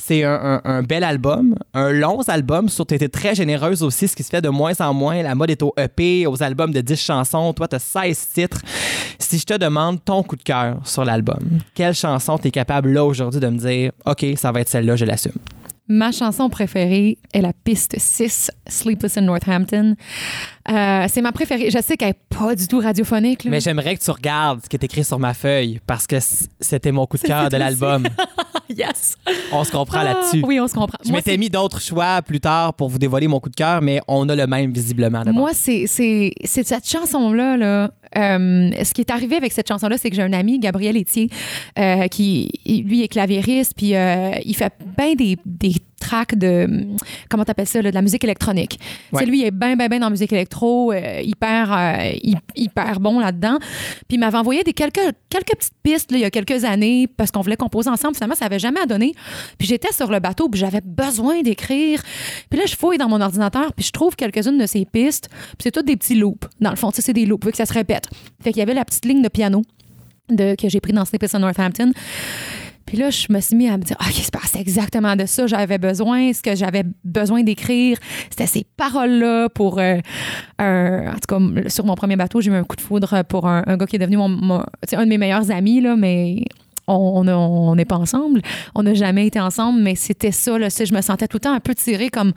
[0.00, 2.68] C'est un, bel album, un long album.
[2.68, 5.22] Sur, tu très généreuse aussi, ce qui se fait de moins en moins.
[5.22, 7.52] La mode est au EP, aux albums de 10 chansons.
[7.52, 8.62] Toi, tu as 16 titres.
[9.18, 12.92] Si je te demande ton coup de cœur sur l'album, quelle chanson tu es capable
[12.92, 15.32] là aujourd'hui de me dire, OK, ça va être celle-là, je l'assume?
[15.90, 19.96] Ma chanson préférée est la piste 6, Sleepless in Northampton.
[20.70, 21.70] Euh, c'est ma préférée.
[21.70, 23.44] Je sais qu'elle n'est pas du tout radiophonique.
[23.44, 23.50] là.
[23.50, 26.16] Mais j'aimerais que tu regardes ce qui est écrit sur ma feuille parce que
[26.60, 28.06] c'était mon coup de cœur de l'album.
[28.68, 29.16] yes!
[29.50, 30.40] On se comprend là-dessus.
[30.42, 30.98] Ah, oui, on se comprend.
[31.04, 34.00] Je m'étais mis d'autres choix plus tard pour vous dévoiler mon coup de cœur, mais
[34.08, 35.22] on a le même visiblement.
[35.32, 37.56] Moi, c'est cette chanson-là.
[37.56, 40.96] Là, euh, ce qui est arrivé avec cette chanson-là, c'est que j'ai un ami, Gabriel
[40.96, 41.30] Etier,
[41.78, 45.74] euh, qui, lui, est claviériste, puis il fait bien des, des
[46.08, 46.86] tracks de,
[47.28, 48.78] comment t'appelles ça, là, de la musique électronique.
[49.12, 49.20] Ouais.
[49.20, 52.36] C'est lui, il est bien, bien, bien dans la musique électro, euh, hyper, euh, hy-
[52.56, 53.58] hyper bon là-dedans.
[53.60, 57.06] Puis il m'avait envoyé des quelques, quelques petites pistes là, il y a quelques années
[57.06, 58.14] parce qu'on voulait composer ensemble.
[58.14, 59.12] Finalement, ça n'avait jamais donné.
[59.58, 62.02] Puis j'étais sur le bateau, puis j'avais besoin d'écrire.
[62.50, 65.28] Puis là, je fouille dans mon ordinateur, puis je trouve quelques-unes de ces pistes.
[65.30, 66.46] Puis c'est toutes des petits loops.
[66.60, 68.08] Dans le fond, c'est des loops, vu que ça se répète.
[68.42, 69.62] Fait qu'il y avait la petite ligne de piano
[70.30, 71.92] de, que j'ai pris dans Sleepless in Northampton.
[72.88, 75.26] Puis là, je me suis mis à me dire, OK, c'est pas- c'est exactement de
[75.26, 76.32] ça j'avais besoin.
[76.32, 77.98] Ce que j'avais besoin d'écrire,
[78.30, 79.78] c'était ces paroles-là pour.
[79.78, 79.98] euh,
[80.58, 83.46] un- en tout cas, sur mon premier bateau, j'ai eu un coup de foudre pour
[83.46, 86.44] un, un gars qui est devenu mon, mon- un de mes meilleurs amis, là, mais.
[86.90, 88.40] On n'est pas ensemble.
[88.74, 90.58] On n'a jamais été ensemble, mais c'était ça.
[90.58, 92.32] Là, je me sentais tout le temps un peu tirée comme.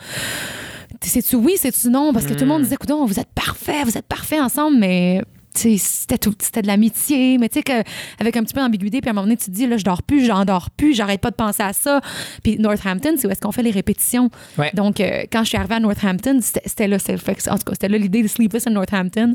[1.02, 2.12] C'est-tu oui, c'est-tu non?
[2.12, 5.22] Parce que tout le monde disait, écoute, vous êtes parfaits, vous êtes parfaits ensemble, mais
[5.54, 7.84] c'était tout- c'était de l'amitié, mais tu sais, que-
[8.20, 9.84] avec un petit peu d'ambiguïté, puis à un moment donné, tu te dis, là, je
[9.84, 12.02] dors plus, j'en dors plus, j'arrête pas de penser à ça.
[12.44, 14.30] Puis Northampton, c'est où est-ce qu'on fait les répétitions.
[14.58, 14.72] Ouais.
[14.74, 17.14] Donc, euh, quand je suis arrivée à Northampton, c'était là, c'est-
[17.50, 19.34] en tout cas, c'était là l'idée de Sleepless in Northampton.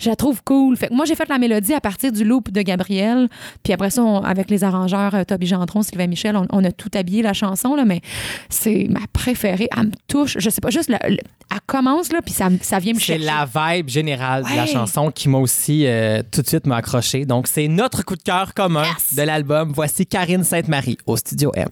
[0.00, 0.76] Je la trouve cool.
[0.76, 3.28] Fait que moi, j'ai fait la mélodie à partir du loop de Gabriel.
[3.62, 6.72] Puis après ça, on- avec les arrangeurs euh, Toby Gendron, Sylvain Michel, on, on a
[6.72, 8.00] tout habillé la chanson, là, mais
[8.48, 9.68] c'est ma préférée.
[9.76, 10.36] Elle me touche.
[10.38, 11.18] Je sais pas, juste, la- elle
[11.66, 13.24] commence, là, puis ça, vient me C'est chercher.
[13.24, 17.26] la vibe générale de la chanson qui m'a aussi euh, tout de suite m'a accroché.
[17.26, 19.14] Donc, c'est notre coup de cœur commun Yes.
[19.16, 19.72] de l'album.
[19.74, 21.68] Voici Karine Sainte-Marie au Studio M.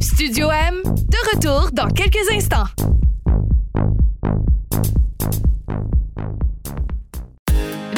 [0.00, 2.66] Studio M, de retour dans quelques instants.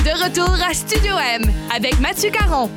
[0.04, 2.68] De retour à Studio M avec Mathieu Caron.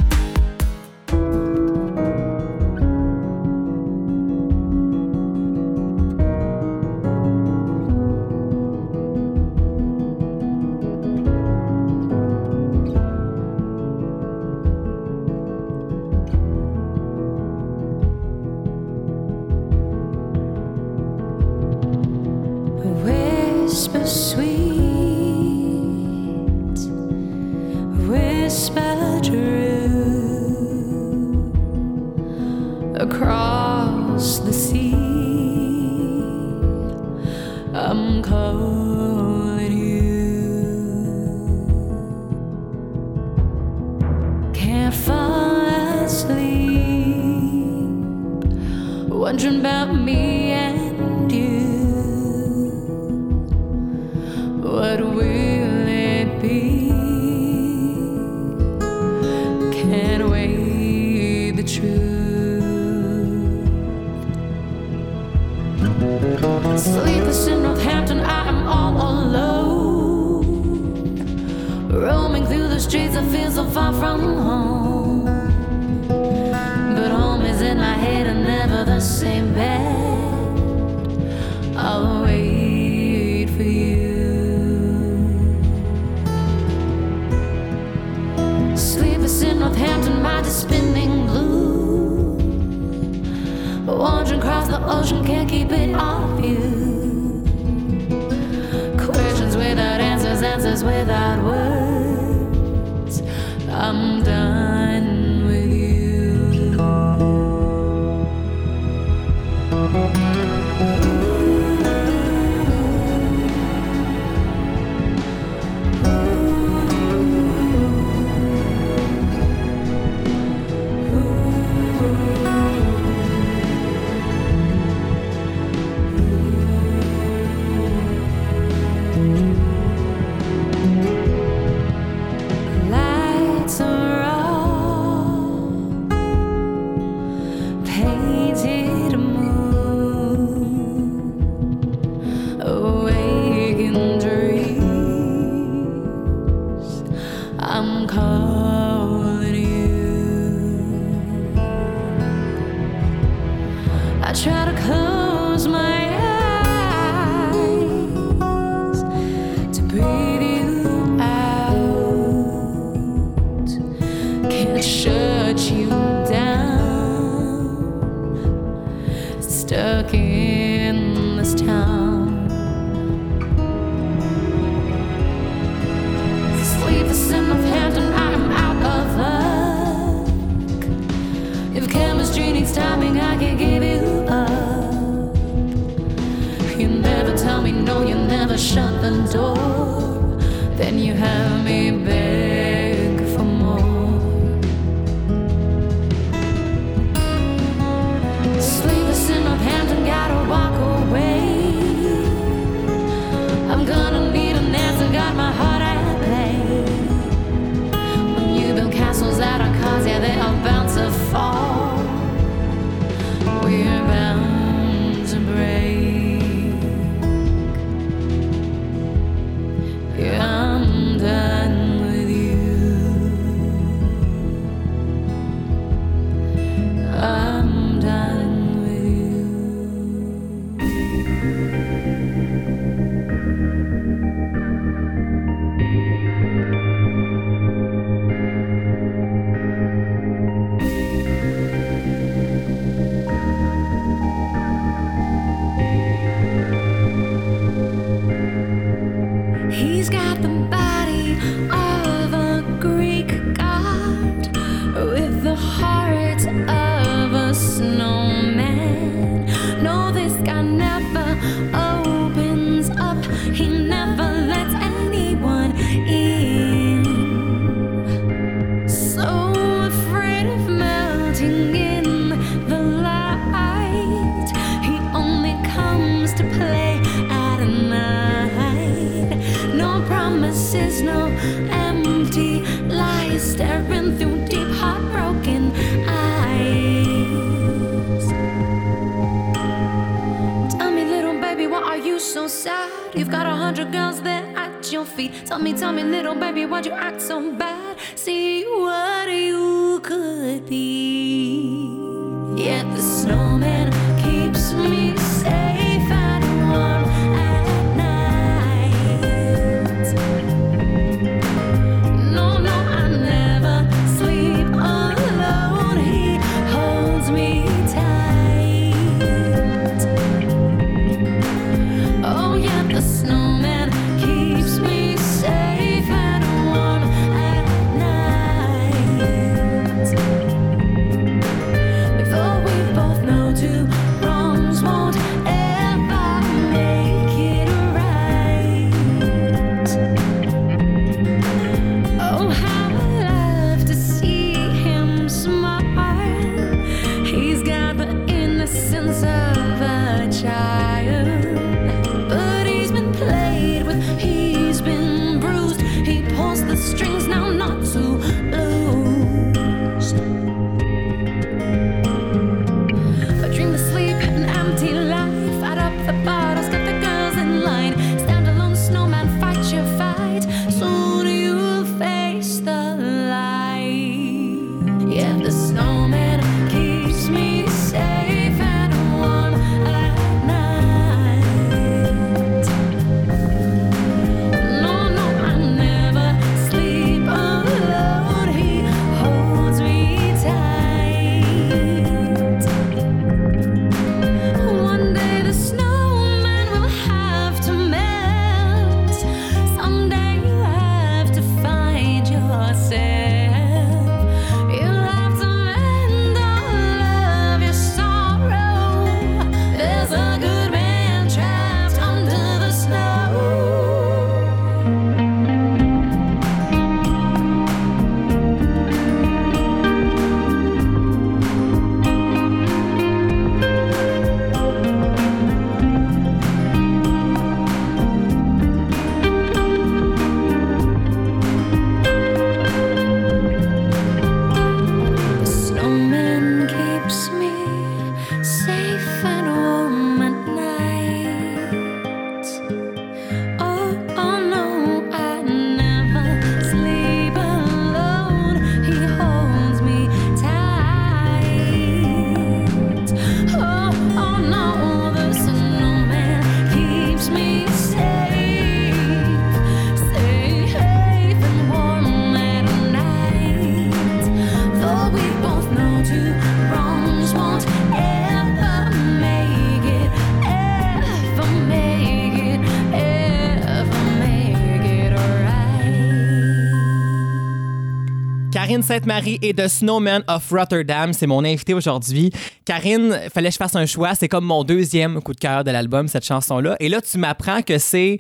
[478.82, 482.32] Sainte-Marie et The Snowman of Rotterdam, c'est mon invité aujourd'hui.
[482.66, 484.16] Karine, fallait que je fasse un choix.
[484.16, 486.76] C'est comme mon deuxième coup de cœur de l'album, cette chanson-là.
[486.80, 488.20] Et là, tu m'apprends que c'est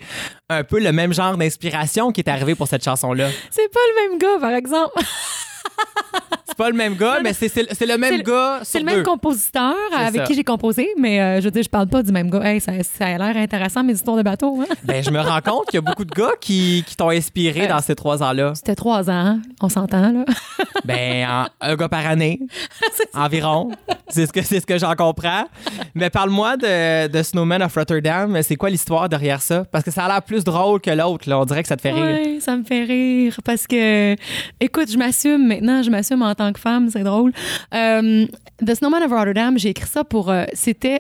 [0.49, 3.29] un peu le même genre d'inspiration qui est arrivé pour cette chanson-là.
[3.51, 4.93] C'est pas le même gars, par exemple.
[6.57, 8.61] C'est pas le même gars, mais c'est le même gars.
[8.63, 11.85] C'est le même compositeur avec qui j'ai composé, mais euh, je veux dire, je parle
[11.85, 12.41] pas du même gars.
[12.43, 14.61] Hey, ça, a l'air intéressant, mes histoires de bateau.
[14.61, 14.65] Hein?
[14.83, 17.79] Ben, je me rends compte qu'il y a beaucoup de gars qui, t'ont inspiré dans
[17.79, 18.53] ces trois ans-là.
[18.55, 20.25] C'était trois ans, on s'entend, là.
[20.85, 22.39] Ben, en- un gars par année,
[23.13, 23.71] environ.
[24.07, 25.43] C'est ce que, c'est ce que j'en comprends.
[25.93, 28.41] Mais parle-moi de, Snowman of Rotterdam.
[28.41, 29.65] C'est quoi l'histoire derrière ça?
[29.65, 31.31] Parce que ça a l'air plus drôle que l'autre.
[31.31, 32.19] On dirait que ça te fait rire.
[32.23, 34.15] Oui, ça me fait rire parce que,
[34.59, 35.47] écoute, je m'assume.
[35.47, 37.31] maintenant, je m'assume en tant que femme, c'est drôle.
[37.73, 38.25] Euh,
[38.65, 40.29] The Snowman of Rotterdam, j'ai écrit ça pour.
[40.29, 40.99] euh, C'était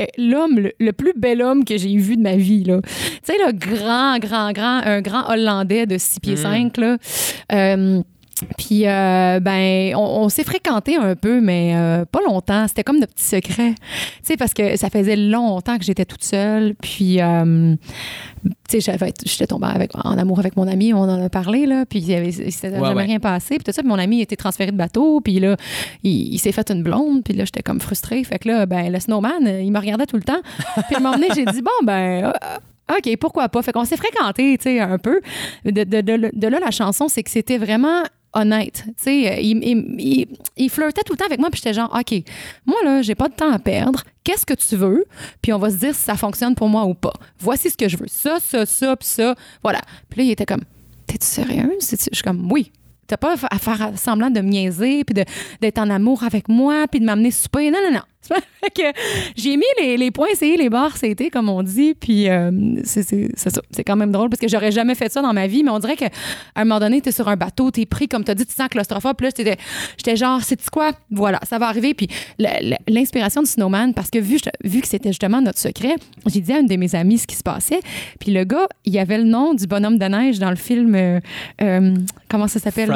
[0.00, 2.64] euh, l'homme, le, le plus bel homme que j'ai vu de ma vie.
[2.64, 2.80] là.
[2.82, 2.88] Tu
[3.24, 6.96] sais, le grand, grand, grand, un grand Hollandais de 6 pieds 5, là.
[7.52, 8.00] Euh,
[8.56, 12.66] puis, euh, ben, on, on s'est fréquenté un peu, mais euh, pas longtemps.
[12.68, 13.74] C'était comme de petits secrets.
[13.74, 13.84] Tu
[14.22, 16.74] sais, parce que ça faisait longtemps que j'étais toute seule.
[16.80, 17.74] Puis, euh,
[18.68, 21.84] tu sais, j'étais tombée avec, en amour avec mon ami, on en a parlé, là.
[21.86, 23.04] Puis, il y avait, il s'était Ouais, jamais ouais.
[23.04, 23.56] rien passé.
[23.56, 25.20] Puis, tout ça, puis mon ami était transféré de bateau.
[25.20, 25.56] Puis, là,
[26.02, 27.24] il, il s'est fait une blonde.
[27.24, 28.22] Puis, là, j'étais comme frustrée.
[28.24, 30.40] Fait que là, ben, le snowman, il me regardait tout le temps.
[30.86, 32.32] Puis, à un moment donné, j'ai dit, bon, ben, euh,
[32.96, 33.60] OK, pourquoi pas?
[33.62, 35.20] Fait qu'on s'est fréquenté, tu sais, un peu.
[35.66, 38.02] De, de- de- de là, la chanson, c'est que c'était vraiment
[38.32, 38.84] honnête.
[38.86, 42.22] Tu sais, euh, il, il, flirtait tout le temps avec moi, puis j'étais genre, OK,
[42.66, 44.02] moi, là, j'ai pas de temps à perdre.
[44.24, 45.04] Qu'est-ce que tu veux?
[45.40, 47.14] Puis on va se dire si ça fonctionne pour moi ou pas.
[47.40, 48.08] Voici ce que je veux.
[48.08, 49.34] Ça, ça, ça, puis ça.
[49.62, 49.80] Voilà.
[50.08, 50.62] Puis là, il était comme,
[51.08, 51.90] T'es-tu sérieuse?
[51.90, 52.70] Je suis comme, oui.
[53.06, 55.24] T'as pas à faire semblant de me niaiser, puis
[55.62, 57.70] d'être en amour avec moi, puis de m'amener souper.
[57.70, 58.02] Non, non, non.
[59.36, 62.50] J'ai mis les, points C, les barres CT, comme on dit, puis euh,
[62.84, 63.02] c'est
[63.36, 63.50] ça.
[63.70, 65.78] C'est quand même drôle parce que j'aurais jamais fait ça dans ma vie, mais on
[65.78, 66.10] dirait qu'à
[66.54, 69.16] un moment donné, t'es sur un bateau, t'es pris, comme t'as dit, tu sens claustrophobe,
[69.16, 69.56] puis là,
[69.96, 70.92] j'étais- genre, c'est quoi?
[71.10, 71.94] Voilà, ça va arriver.
[71.94, 72.08] Puis
[72.88, 75.94] l'inspiration du snowman, parce que vu, vu que c'était justement notre secret,
[76.26, 77.80] j'ai dit à une de mes amies ce qui se passait,
[78.18, 81.20] puis le gars, il avait le nom du bonhomme de neige dans le film, euh,
[81.62, 81.94] euh,
[82.28, 82.88] comment ça s'appelle?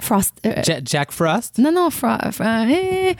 [0.00, 0.34] Frost.
[0.44, 1.58] euh, Ja- Jack Frost?
[1.58, 3.14] non, non, Fro- Fro- eh,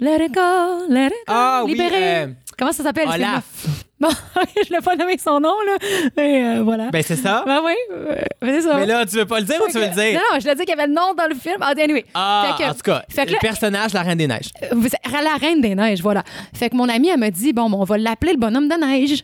[0.00, 1.32] let it go, let it go.
[1.34, 2.22] Ah oui, libéré.
[2.24, 2.26] euh,
[2.58, 3.08] Comment ça s'appelle?
[3.08, 3.44] Olaf.
[4.00, 4.08] Bon,
[4.66, 5.76] je l'ai pas nommé son nom, là.
[6.16, 6.90] Mais euh, voilà.
[6.90, 7.44] Ben, c'est ça.
[7.46, 8.76] Ben oui, euh, c'est ça.
[8.76, 10.14] Mais là, tu veux pas le dire ou tu veux le dire?
[10.14, 11.58] Non, non, je l'ai dit qu'il y avait le nom dans le film.
[11.60, 12.04] Ah, anyway.
[12.12, 14.50] Ah, que- en tout cas, fait que le là- personnage, la Reine des Neiges.
[14.64, 14.74] Euh,
[15.22, 16.24] La Reine des Neiges, voilà.
[16.52, 19.22] Fait que mon amie, elle m'a dit, bon, on va l'appeler le bonhomme de neige.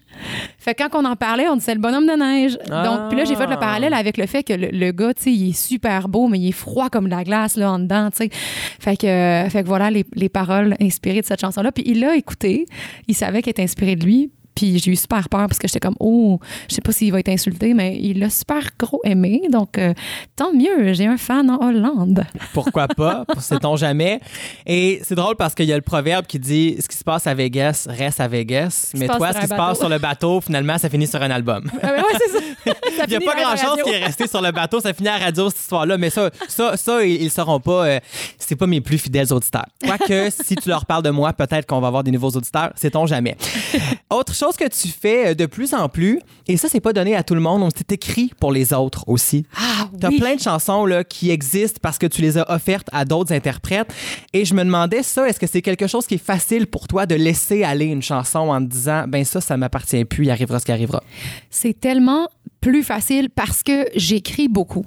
[0.60, 2.56] Fait que quand on en parlait, on disait le bonhomme de neige.
[2.70, 2.84] Ah.
[2.84, 5.24] Donc, puis là, j'ai fait le parallèle avec le fait que le, le gars, tu
[5.24, 7.80] sais, il est super beau, mais il est froid comme de la glace, là, en
[7.80, 8.30] dedans, tu sais.
[8.78, 11.72] Fait que, euh, fait que voilà les, les paroles inspirées de cette chanson-là.
[11.72, 12.66] Puis il l'a écouté.
[13.08, 14.32] Il savait qu'elle était inspirée de lui.
[14.60, 16.38] Puis j'ai eu super peur parce que j'étais comme, oh,
[16.68, 19.40] je sais pas s'il va être insulté, mais il l'a super gros aimé.
[19.50, 19.94] Donc, euh,
[20.36, 22.26] tant mieux, j'ai un fan en Hollande.
[22.52, 23.24] Pourquoi pas?
[23.38, 24.20] Sait-on jamais?
[24.66, 27.26] Et c'est drôle parce qu'il y a le proverbe qui dit ce qui se passe
[27.26, 28.90] à Vegas reste à Vegas.
[28.94, 31.70] Mais toi, ce qui se passe sur le bateau, finalement, ça finit sur un album.
[31.82, 32.44] Ah, ouais, c'est ça.
[32.98, 34.80] Ça Il n'y a pas grand-chose qui est resté sur le bateau.
[34.80, 35.96] Ça finit à la radio, cette histoire-là.
[35.96, 37.86] Mais ça, ça, ça ils ne sauront pas.
[37.86, 38.00] euh,
[38.38, 39.64] c'est pas mes plus fidèles auditeurs.
[39.82, 42.72] Quoique, si tu leur parles de moi, peut-être qu'on va avoir des nouveaux auditeurs.
[42.74, 43.36] Sait-on jamais.
[44.10, 47.14] Autre chose que tu fais euh, de plus en plus, et ça, c'est pas donné
[47.14, 49.46] à tout le monde, c'est écrit pour les autres aussi.
[49.56, 50.18] Ah, T'as oui.
[50.18, 53.92] plein de chansons là, qui existent parce que tu les as offertes à d'autres interprètes.
[54.32, 57.06] Et je me demandais ça, est-ce que c'est quelque chose qui est facile pour toi
[57.06, 60.58] de laisser aller une chanson en te disant, ben ça, ça m'appartient plus, il arrivera
[60.58, 61.02] ce qui arrivera?
[61.50, 62.28] C'est tellement
[62.60, 64.84] plus facile parce que j'écris beaucoup.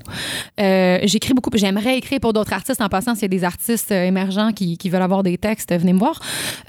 [0.59, 1.49] Euh, j'écris beaucoup.
[1.55, 2.81] J'aimerais écrire pour d'autres artistes.
[2.81, 5.73] En passant, s'il y a des artistes euh, émergents qui, qui veulent avoir des textes,
[5.73, 6.19] venez me voir.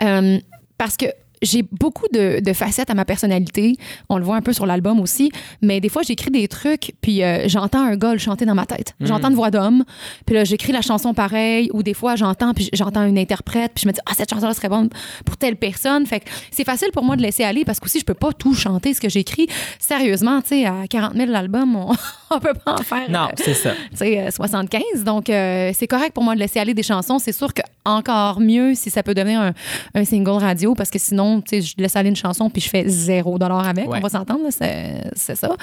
[0.02, 0.38] Euh,
[0.78, 1.06] parce que
[1.44, 3.76] j'ai beaucoup de, de facettes à ma personnalité.
[4.08, 5.30] On le voit un peu sur l'album aussi.
[5.62, 8.66] Mais des fois, j'écris des trucs, puis euh, j'entends un gars le chanter dans ma
[8.66, 8.94] tête.
[9.00, 9.84] J'entends une voix d'homme,
[10.26, 11.70] puis là, j'écris la chanson pareil.
[11.72, 14.54] Ou des fois, j'entends, puis j'entends une interprète, puis je me dis, ah, cette chanson-là
[14.54, 14.88] serait bonne
[15.24, 16.06] pour telle personne.
[16.06, 18.54] Fait que c'est facile pour moi de laisser aller parce qu'aussi, je peux pas tout
[18.54, 19.46] chanter ce que j'écris.
[19.78, 21.92] Sérieusement, tu sais, à 40 000 l'album, on,
[22.30, 23.10] on peut pas en faire.
[23.10, 23.72] Non, euh, c'est ça.
[23.90, 25.04] tu sais, euh, 75.
[25.04, 27.18] Donc, euh, c'est correct pour moi de laisser aller des chansons.
[27.18, 29.52] C'est sûr que encore mieux si ça peut devenir un,
[29.94, 32.68] un single radio parce que sinon, tu sais, je laisse aller une chanson puis je
[32.68, 33.88] fais zéro dollar avec.
[33.88, 33.98] Ouais.
[33.98, 35.54] On va s'entendre, c'est c'est ça.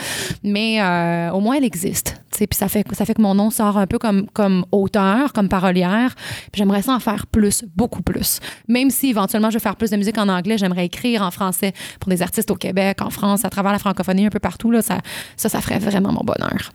[0.43, 2.21] Mais euh, au moins, elle existe.
[2.31, 4.65] tu sais, Puis ça fait, ça fait que mon nom sort un peu comme, comme
[4.71, 6.13] auteur, comme parolière.
[6.51, 8.39] Puis j'aimerais ça en faire plus, beaucoup plus.
[8.67, 11.73] Même si éventuellement je vais faire plus de musique en anglais, j'aimerais écrire en français
[11.99, 14.69] pour des artistes au Québec, en France, à travers la francophonie, un peu partout.
[14.71, 14.99] Là, ça,
[15.37, 16.71] ça, ça ferait vraiment mon bonheur.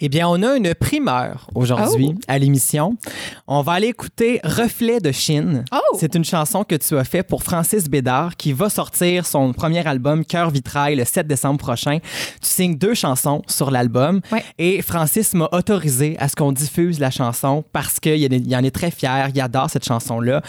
[0.00, 2.20] Eh bien, on a une primeur aujourd'hui Oh.
[2.28, 2.96] à l'émission.
[3.46, 5.64] On va aller écouter Reflet de Chine.
[5.72, 5.96] Oh!
[6.00, 9.86] C'est une chanson que tu as fait pour Francis Bédard qui va sortir son premier
[9.86, 11.98] album Cœur vitrail le 7 décembre prochain.
[12.40, 14.42] Tu signes deux chansons sur l'album Ouais.
[14.58, 18.56] et Francis m'a autorisé à ce qu'on diffuse la chanson parce qu'il en est- il
[18.56, 20.40] en est très fier, il adore cette chanson-là.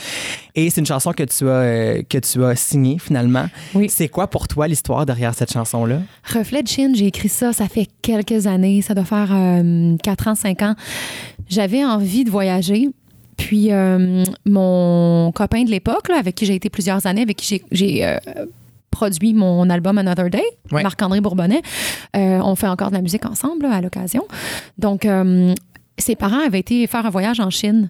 [0.55, 3.47] Et c'est une chanson que tu as, euh, que tu as signée finalement.
[3.75, 3.89] Oui.
[3.89, 5.99] C'est quoi pour toi l'histoire derrière cette chanson-là?
[6.33, 9.29] Reflet de Chine, j'ai écrit ça, ça fait quelques années, ça doit faire
[10.01, 10.75] 4 ans, 5 ans.
[11.49, 12.89] J'avais envie de voyager.
[13.39, 18.05] Puis euh, mon copain de l'époque, avec qui j'ai été plusieurs années, avec qui j'ai-
[18.05, 18.17] euh,
[18.91, 20.83] produit mon album Another Day, Ouais.
[20.83, 21.61] Marc-André Bourbonnais,
[22.15, 24.25] euh, on fait encore de la musique ensemble là, à l'occasion.
[24.77, 25.05] Donc,
[26.01, 27.89] ses parents avaient été faire un voyage en Chine,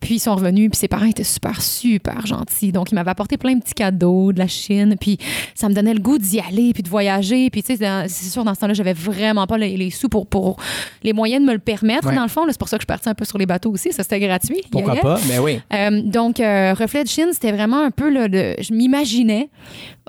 [0.00, 2.72] puis ils sont revenus, puis ses parents étaient super, super gentils.
[2.72, 5.18] Donc, ils m'avaient apporté plein de petits cadeaux de la Chine, puis
[5.54, 7.50] ça me donnait le goût d'y aller, puis de voyager.
[7.50, 10.26] Puis, tu sais, c'est sûr, dans ce temps-là, j'avais vraiment pas les, les sous pour,
[10.26, 10.56] pour
[11.02, 12.14] les moyens de me le permettre, Ouais.
[12.14, 12.42] dans le fond.
[12.48, 13.92] C'est pour ça que je suis partie un peu sur les bateaux aussi.
[13.92, 14.62] Ça, c'était gratuit.
[14.70, 15.14] Pourquoi Yeah, yeah.
[15.14, 15.20] pas?
[15.28, 15.60] Mais oui.
[15.72, 19.48] Euh, donc, euh, Reflet de Chine, c'était vraiment un peu le, le- Je m'imaginais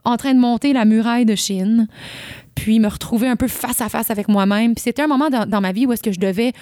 [0.06, 1.88] en train de monter la muraille de Chine,
[2.58, 4.74] puis me retrouver un peu face à face avec moi-même.
[4.74, 6.54] Puis c'était un moment dans, dans ma vie où est-ce que je devais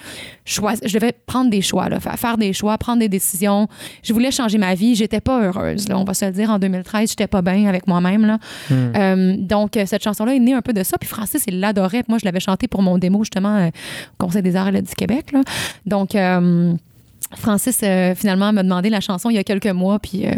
[0.44, 3.66] choisir, je devais prendre des choix, là, faire des choix, prendre des décisions.
[4.02, 4.94] Je voulais changer ma vie.
[4.94, 5.88] J'étais pas heureuse.
[5.88, 6.50] Là, on va se le dire.
[6.50, 8.26] En 2013, j'étais pas bien avec moi-même.
[8.26, 8.38] Là.
[8.70, 10.98] Euh, donc, euh, cette chanson-là est née un peu de ça.
[10.98, 12.04] Puis Francis, il l'adorait.
[12.08, 14.94] Moi, je l'avais chantée pour mon démo, justement, euh, au Conseil des arts et du
[14.94, 15.32] Québec.
[15.32, 15.40] Là.
[15.86, 16.74] Donc, euh,
[17.34, 19.98] Francis, euh, finalement, m'a demandé la chanson il y a quelques mois.
[19.98, 20.30] Puis, euh,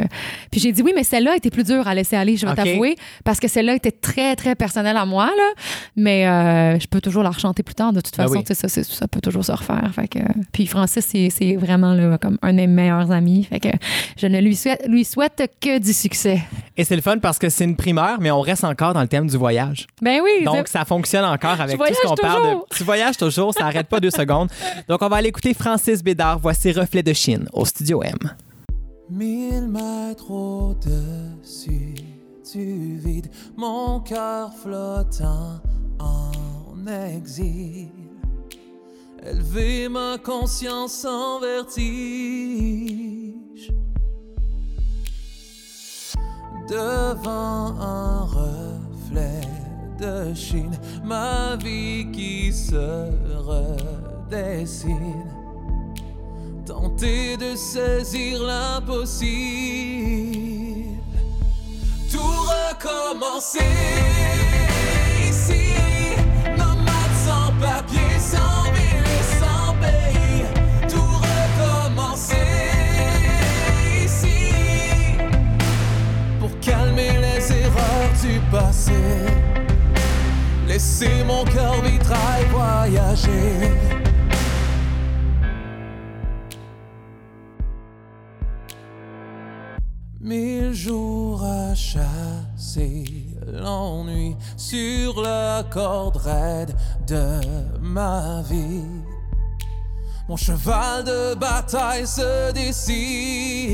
[0.50, 2.96] puis j'ai dit oui, mais celle-là était plus dure à laisser aller, je vais t'avouer,
[3.24, 5.26] parce que celle-là était très, très personnelle à moi.
[5.26, 5.52] Là.
[5.96, 7.92] Mais euh, je peux toujours la rechanter plus tard.
[7.92, 8.54] De toute Ben façon, oui.
[8.54, 9.90] ça, ça peut toujours se refaire.
[9.94, 10.18] Fait que,
[10.52, 13.44] puis Francis, c'est, vraiment là, comme un de mes meilleurs amis.
[13.44, 13.68] Fait que
[14.16, 16.40] je ne lui souhaite, lui souhaite que du succès.
[16.76, 19.08] Et c'est le fun parce que c'est une primeur, mais on reste encore dans le
[19.08, 19.86] thème du voyage.
[20.00, 20.44] Ben oui.
[20.44, 22.50] Donc, ça fonctionne encore avec tout ce qu'on parle.
[22.50, 22.76] De...
[22.76, 24.48] Tu voyages toujours, ça n'arrête pas deux secondes.
[24.88, 26.38] Donc, on va aller écouter Francis Bédard.
[26.38, 28.16] Voici Reflet de Chine au Studio M.
[29.10, 31.94] Mille mètres au-dessus
[32.50, 35.60] du vide, mon cœur flottant
[35.98, 37.90] en exil.
[39.22, 41.84] Élever ma conscience en vertige.
[46.70, 49.42] Devant un reflet
[50.00, 53.10] de Chine, ma vie qui se
[54.30, 55.37] redessine.
[56.68, 59.30] Tenter de saisir l'impossible.
[62.12, 63.58] Tout recommencer
[65.26, 65.72] ici.
[67.58, 70.44] Papier, sans ville sans pays.
[70.90, 72.36] Tout recommencer
[74.04, 74.52] ici.
[76.38, 79.00] Pour calmer les erreurs du passé.
[80.68, 83.97] Laisser mon cœur vitrail voyager.
[94.56, 96.74] Sur la corde raide
[97.06, 97.40] de
[97.80, 98.84] ma vie.
[100.28, 103.68] Mon cheval de bataille se décide.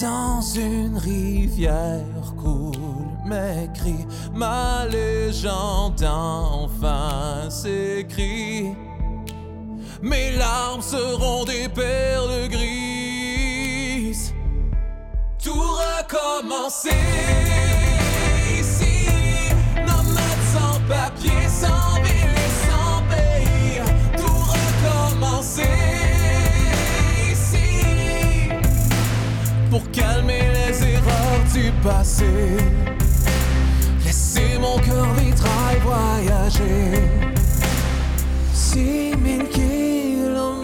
[0.00, 2.72] Dans une rivière coule
[3.26, 8.74] mes cris, ma légende enfin s'écrit.
[10.02, 12.99] Mes larmes seront des perles grises.
[16.10, 16.90] Recommencer
[18.58, 19.06] ici.
[19.76, 23.80] Nomade sans papier, sans ville sans pays.
[24.16, 25.62] Tout recommencer
[27.30, 28.48] ici.
[29.70, 32.56] Pour calmer les erreurs du passé.
[34.04, 37.08] Laisser mon cœur vitrail voyager.
[38.52, 40.59] Six mille kilomètres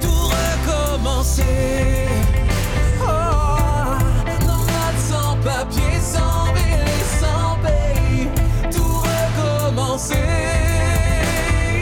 [0.00, 1.44] Tout recommencer.
[3.00, 3.98] Oh,
[4.40, 8.28] nomade sans papier, sans ville et sans pays.
[8.72, 10.14] Tout recommencer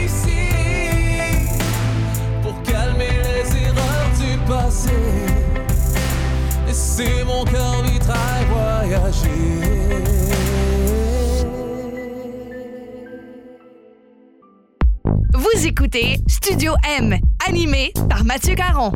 [0.05, 0.49] ici.
[2.41, 4.99] Pour calmer les erreurs du passé.
[6.67, 9.29] Laisser mon cœur vitrail voyager.
[15.33, 17.17] Vous écoutez Studio M,
[17.47, 18.91] animé par Mathieu Caron.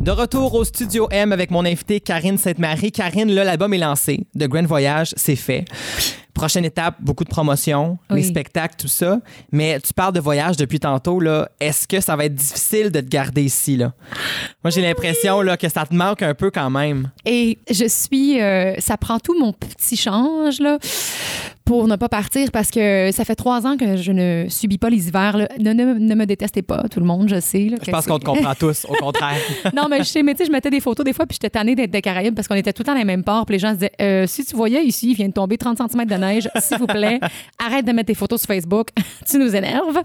[0.00, 2.92] De retour au Studio M avec mon invité Karine Sainte-Marie.
[2.92, 4.26] Karine, là, l'album est lancé.
[4.38, 5.64] The Grand Voyage, c'est fait.
[6.34, 8.16] Prochaine étape, beaucoup de promotions, Oui.
[8.20, 9.18] les spectacles, tout ça.
[9.52, 11.20] Mais tu parles de voyage depuis tantôt.
[11.20, 11.48] là.
[11.60, 13.76] Est-ce que ça va être difficile de te garder ici?
[13.76, 13.92] Là?
[14.64, 17.10] Moi, j'ai l'impression là, que ça te manque un peu quand même.
[17.24, 18.42] Et je suis.
[18.42, 20.78] euh, ça prend tout mon petit change, là.
[21.64, 24.90] Pour ne pas partir parce que ça fait trois ans que je ne subis pas
[24.90, 25.36] les hivers.
[25.38, 25.48] là.
[25.58, 27.64] Ne, ne- ne me détestez pas, tout le monde, je sais.
[27.70, 29.38] là, Je pense qu'on te comprend tous, au contraire.
[29.74, 31.48] non, mais je sais, mais tu sais, je mettais des photos des fois, puis j'étais
[31.50, 33.46] tannée d'être des Caraïbes parce qu'on était tout le temps dans les mêmes ports.
[33.46, 35.78] Puis les gens se disaient Euh, Si tu voyais ici, il vient de tomber 30
[35.78, 37.18] cm de neige, s'il vous plaît,
[37.64, 38.88] arrête de mettre tes photos sur Facebook.
[39.26, 40.00] tu nous énerves.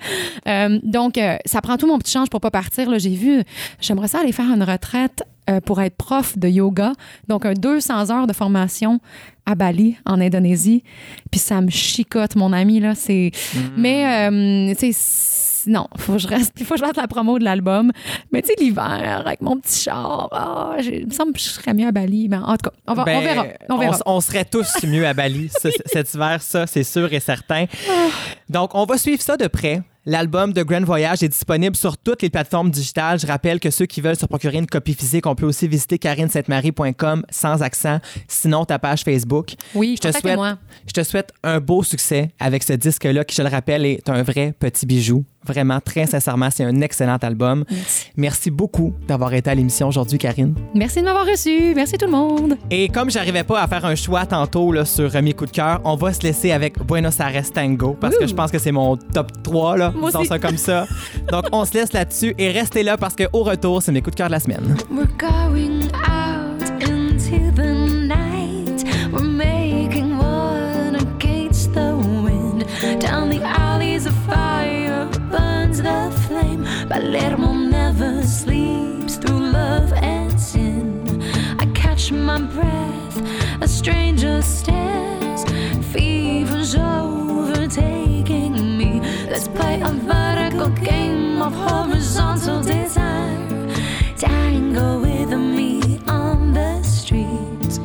[0.47, 2.97] Euh, donc, euh, ça prend tout mon petit change pour pas partir.
[2.99, 3.43] J'ai vu,
[3.81, 6.93] j'aimerais ça aller faire une retraite euh, pour être prof de yoga.
[7.27, 8.99] Donc, un 200 heures de formation
[9.45, 10.83] à Bali, en Indonésie.
[11.31, 12.93] Puis ça me chicote, mon ami, là.
[12.95, 13.31] C'est...
[13.77, 16.53] Mais, euh, tu sais, non, faut que je reste.
[16.53, 17.91] Puis faut que je fasse la promo de l'album.
[18.31, 21.73] Mais tu sais, l'hiver, avec mon petit char, j'ai- il me semble que je serais
[21.73, 22.27] mieux à Bali.
[22.29, 23.45] Mais en tout cas, on, va, on Ben, verra.
[23.69, 23.97] On verra.
[24.05, 27.65] on serait tous mieux à Bali ce- cet hiver, ça, c'est sûr et certain.
[27.89, 28.07] Ah.
[28.49, 29.81] Donc, on va suivre ça de près.
[30.09, 33.19] L'album de Grand Voyage est disponible sur toutes les plateformes digitales.
[33.19, 35.99] Je rappelle que ceux qui veulent se procurer une copie physique, on peut aussi visiter
[35.99, 39.53] karinesaintemarie.com sans accent, sinon ta page Facebook.
[39.75, 40.57] oui, Je te, souhaite, moi.
[40.87, 44.23] je te souhaite un beau succès avec ce disque-là qui, je le rappelle, est un
[44.23, 45.25] vrai petit bijou.
[45.49, 47.65] Vraiment, très sincèrement, c'est un excellent album.
[47.71, 48.05] Merci.
[48.15, 50.53] Merci beaucoup d'avoir été à l'émission aujourd'hui, Karine.
[50.75, 51.73] Merci de m'avoir reçu.
[51.75, 52.55] Merci tout le monde.
[52.69, 55.55] Et comme j'arrivais pas à faire un choix tantôt là, sur euh, mes coups de
[55.55, 58.71] cœur, on va se laisser avec Buenos Aires Tango parce que je pense que c'est
[58.71, 60.29] mon top 3 là, Moi disons aussi.
[60.29, 60.85] ça comme ça.
[61.31, 64.17] Donc on se laisse là-dessus et restez là parce qu'au retour, c'est mes coups de
[64.17, 64.75] cœur de la semaine.
[64.91, 66.18] We're going out
[77.11, 81.23] Palermo never sleeps through love and sin.
[81.57, 83.17] I catch my breath,
[83.61, 85.43] a stranger stares.
[85.91, 89.01] Fever's overtaking me.
[89.27, 93.67] Let's play a vertical game of horizontal desire.
[94.15, 97.79] Tango with me on the street.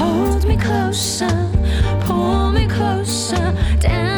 [0.00, 1.48] Hold me closer,
[2.06, 4.11] pull me closer, dance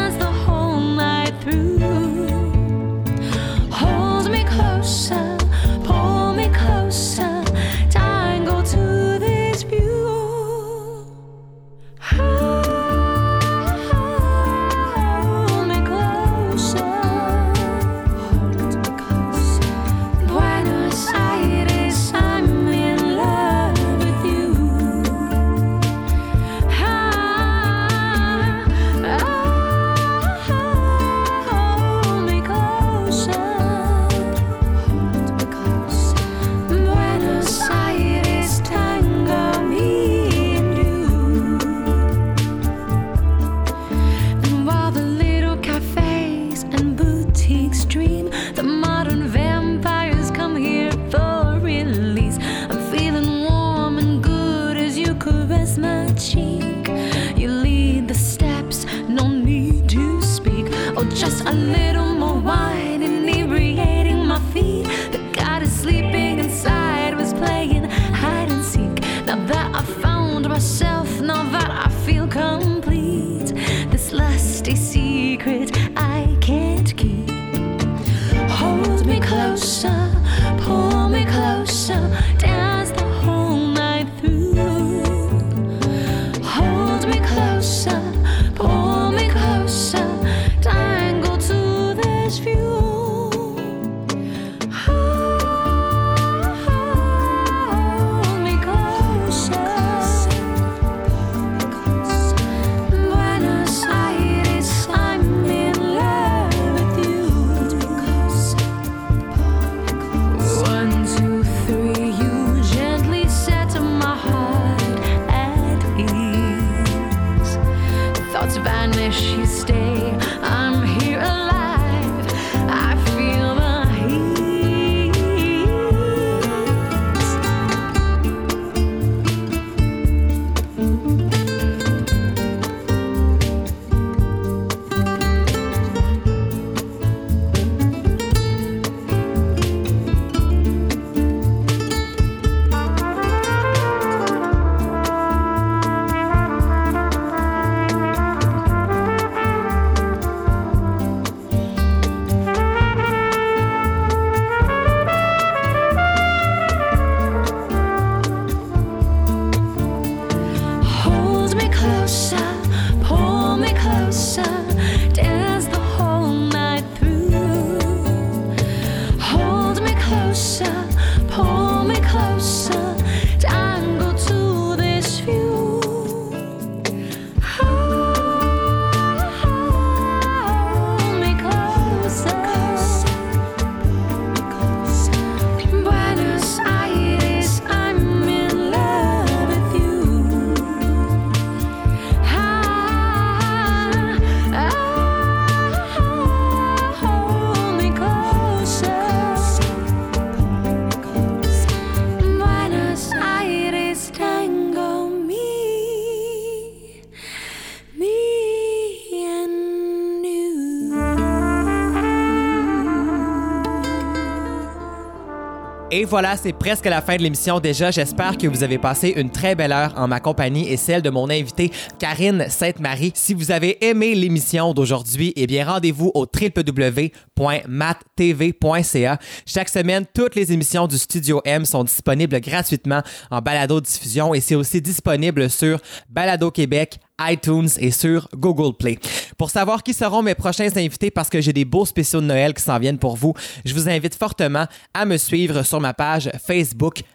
[216.07, 217.91] Voilà, c'est presque la fin de l'émission déjà.
[217.91, 221.11] J'espère que vous avez passé une très belle heure en ma compagnie et celle de
[221.11, 223.11] mon invitée Karine Sainte-Marie.
[223.13, 229.19] Si vous avez aimé l'émission d'aujourd'hui, eh bien rendez-vous au www.mattv.ca.
[229.45, 234.41] Chaque semaine, toutes les émissions du Studio M sont disponibles gratuitement en balado diffusion et
[234.41, 238.97] c'est aussi disponible sur Balado Québec, iTunes et sur Google Play.
[239.37, 242.53] Pour savoir qui seront mes prochains invités, parce que j'ai des beaux spéciaux de Noël
[242.53, 246.29] qui s'en viennent pour vous, je vous invite fortement à me suivre sur ma page
[246.45, 246.54] Facebook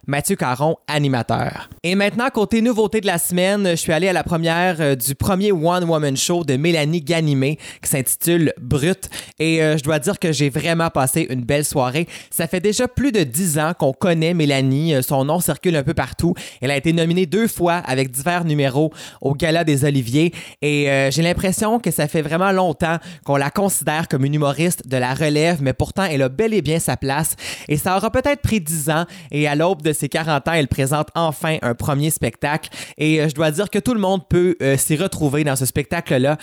[0.06, 1.70] Mathieu Caron, animateur.
[1.82, 5.14] Et maintenant, côté nouveauté de la semaine, je suis allé à la première euh, du
[5.14, 9.08] premier One Woman Show de Mélanie Ganimé qui s'intitule Brut.
[9.38, 12.08] Et euh, je dois dire que j'ai vraiment passé une belle soirée.
[12.30, 14.94] Ça fait déjà plus de dix ans qu'on connaît Mélanie.
[14.94, 16.34] Euh, Son nom circule un peu partout.
[16.60, 20.34] Elle a été nominée deux fois avec divers numéros au Gala des Olivier.
[20.60, 24.96] Et j'ai l'impression que ça fait vraiment longtemps qu'on la considère comme une humoriste de
[24.96, 27.36] la relève, mais pourtant, elle a bel et bien sa place.
[27.68, 29.06] Et ça aura peut-être pris 10 ans.
[29.30, 32.70] Et à l'aube de ses 40 ans, elle présente enfin un premier spectacle.
[32.98, 35.66] Et euh, je dois dire que tout le monde peut euh, s'y retrouver dans ce
[35.66, 36.38] spectacle-là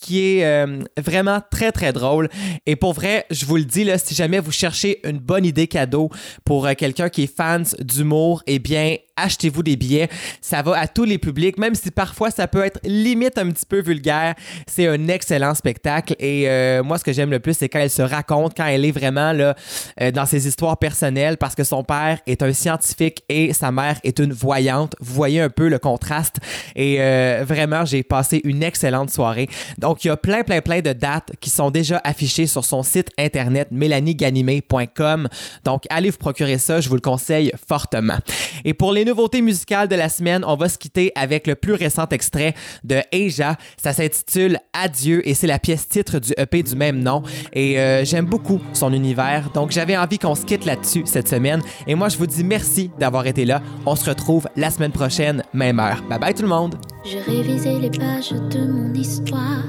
[0.00, 2.28] qui est euh, vraiment très très drôle
[2.66, 5.66] et pour vrai je vous le dis là si jamais vous cherchez une bonne idée
[5.66, 6.08] cadeau
[6.44, 10.08] pour quelqu'un qui est fan d'humour eh bien achetez-vous des billets
[10.40, 13.66] ça va à tous les publics même si parfois ça peut être limite un petit
[13.66, 14.34] peu vulgaire
[14.66, 17.90] c'est un excellent spectacle et euh, moi ce que j'aime le plus c'est quand elle
[17.90, 19.54] se raconte quand elle est vraiment là
[20.00, 23.98] euh, dans ses histoires personnelles parce que son père est un scientifique et sa mère
[24.04, 26.36] est une voyante vous voyez un peu le contraste
[26.74, 29.48] et euh, vraiment j'ai passé une excellente soirée
[29.78, 32.82] donc, il y a plein, plein, plein de dates qui sont déjà affichées sur son
[32.82, 35.28] site internet mélanie-ganimé.com.
[35.64, 38.18] Donc, allez vous procurer ça, je vous le conseille fortement.
[38.64, 41.72] Et pour les nouveautés musicales de la semaine, on va se quitter avec le plus
[41.72, 42.54] récent extrait
[42.84, 43.56] de Asia.
[43.82, 47.22] Ça s'intitule Adieu et c'est la pièce titre du EP du même nom.
[47.54, 49.50] Et euh, j'aime beaucoup son univers.
[49.54, 51.62] Donc, j'avais envie qu'on se quitte là-dessus cette semaine.
[51.86, 53.62] Et moi, je vous dis merci d'avoir été là.
[53.86, 56.02] On se retrouve la semaine prochaine, même heure.
[56.08, 56.74] Bye bye tout le monde.
[57.04, 59.64] Les pages de mon histoire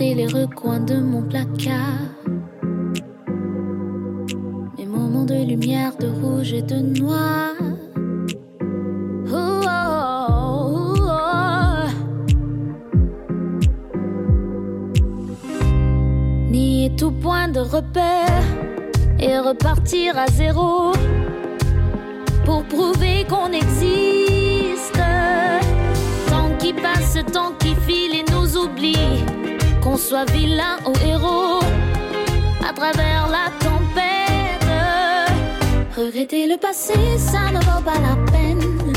[0.00, 2.19] et les recoins de mon placard.
[5.26, 7.52] De lumière, de rouge et de noir.
[9.30, 11.30] Oh, oh, oh,
[16.96, 18.42] tout point de repère
[19.20, 20.92] et repartir à zéro
[22.44, 25.00] pour prouver qu'on existe.
[26.28, 29.22] Tant qui passe, tant qui file et nous oublie,
[29.82, 31.60] qu'on soit vilain ou héros,
[32.68, 33.49] à travers la.
[36.00, 38.94] Regretter le passé, ça ne vaut pas la peine.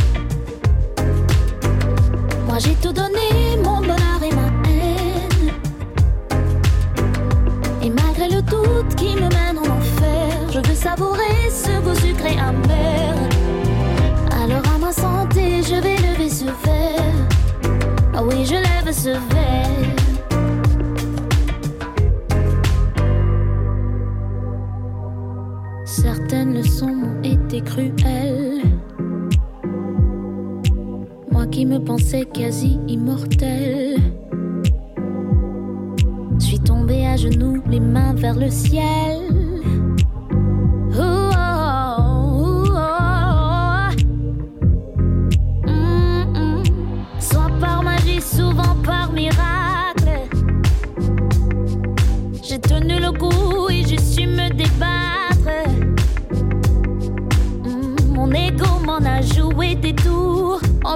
[2.48, 5.52] Moi j'ai tout donné, mon bonheur et ma haine.
[7.84, 12.38] Et malgré le doute qui me mène en enfer, je veux savourer ce goût sucré
[12.40, 13.16] amer.
[14.42, 17.28] Alors à ma santé, je vais lever ce verre.
[18.16, 19.93] Ah oui, je lève ce verre.
[27.54, 28.62] Été cruelles.
[31.32, 33.98] Moi qui me pensais quasi immortel.
[36.40, 39.23] Suis tombée à genoux, les mains vers le ciel.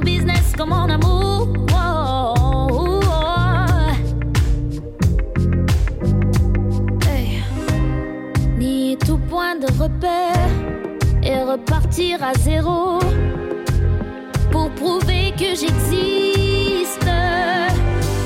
[0.02, 1.48] Business comme en amour.
[8.58, 10.50] Nier tout point de repère
[11.24, 13.00] et repartir à zéro
[14.52, 17.10] pour prouver que j'existe.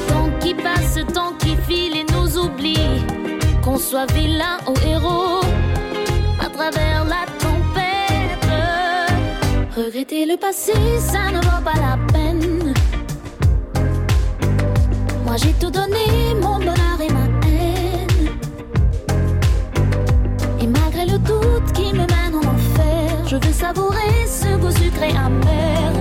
[0.08, 3.06] Tant qui passe, tant qui file et nous oublie,
[3.64, 5.42] qu'on soit vilain ou héros,
[6.40, 7.61] à travers la tempête.
[9.76, 12.74] Regretter le passé, ça ne vaut pas la peine.
[15.24, 18.28] Moi j'ai tout donné, mon bonheur et ma haine.
[20.60, 25.12] Et malgré le doute qui me mène en enfer, je veux savourer ce goût sucré
[25.12, 25.94] amer.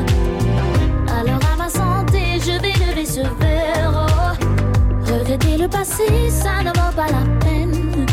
[1.20, 3.92] Alors à ma santé, je vais lever ce verre.
[3.94, 5.12] oh.
[5.12, 8.04] Regretter le passé, ça ne vaut pas la peine.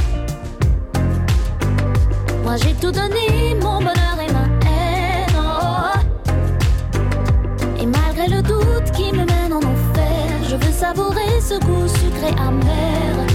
[2.44, 4.07] Moi j'ai tout donné, mon bonheur
[11.48, 13.27] savourer ce goût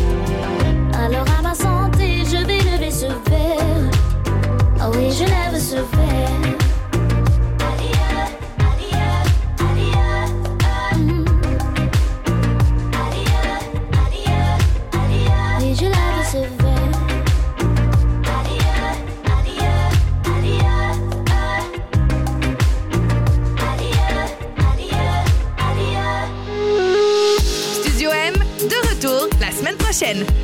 [30.12, 30.26] prochaine.
[30.28, 30.41] And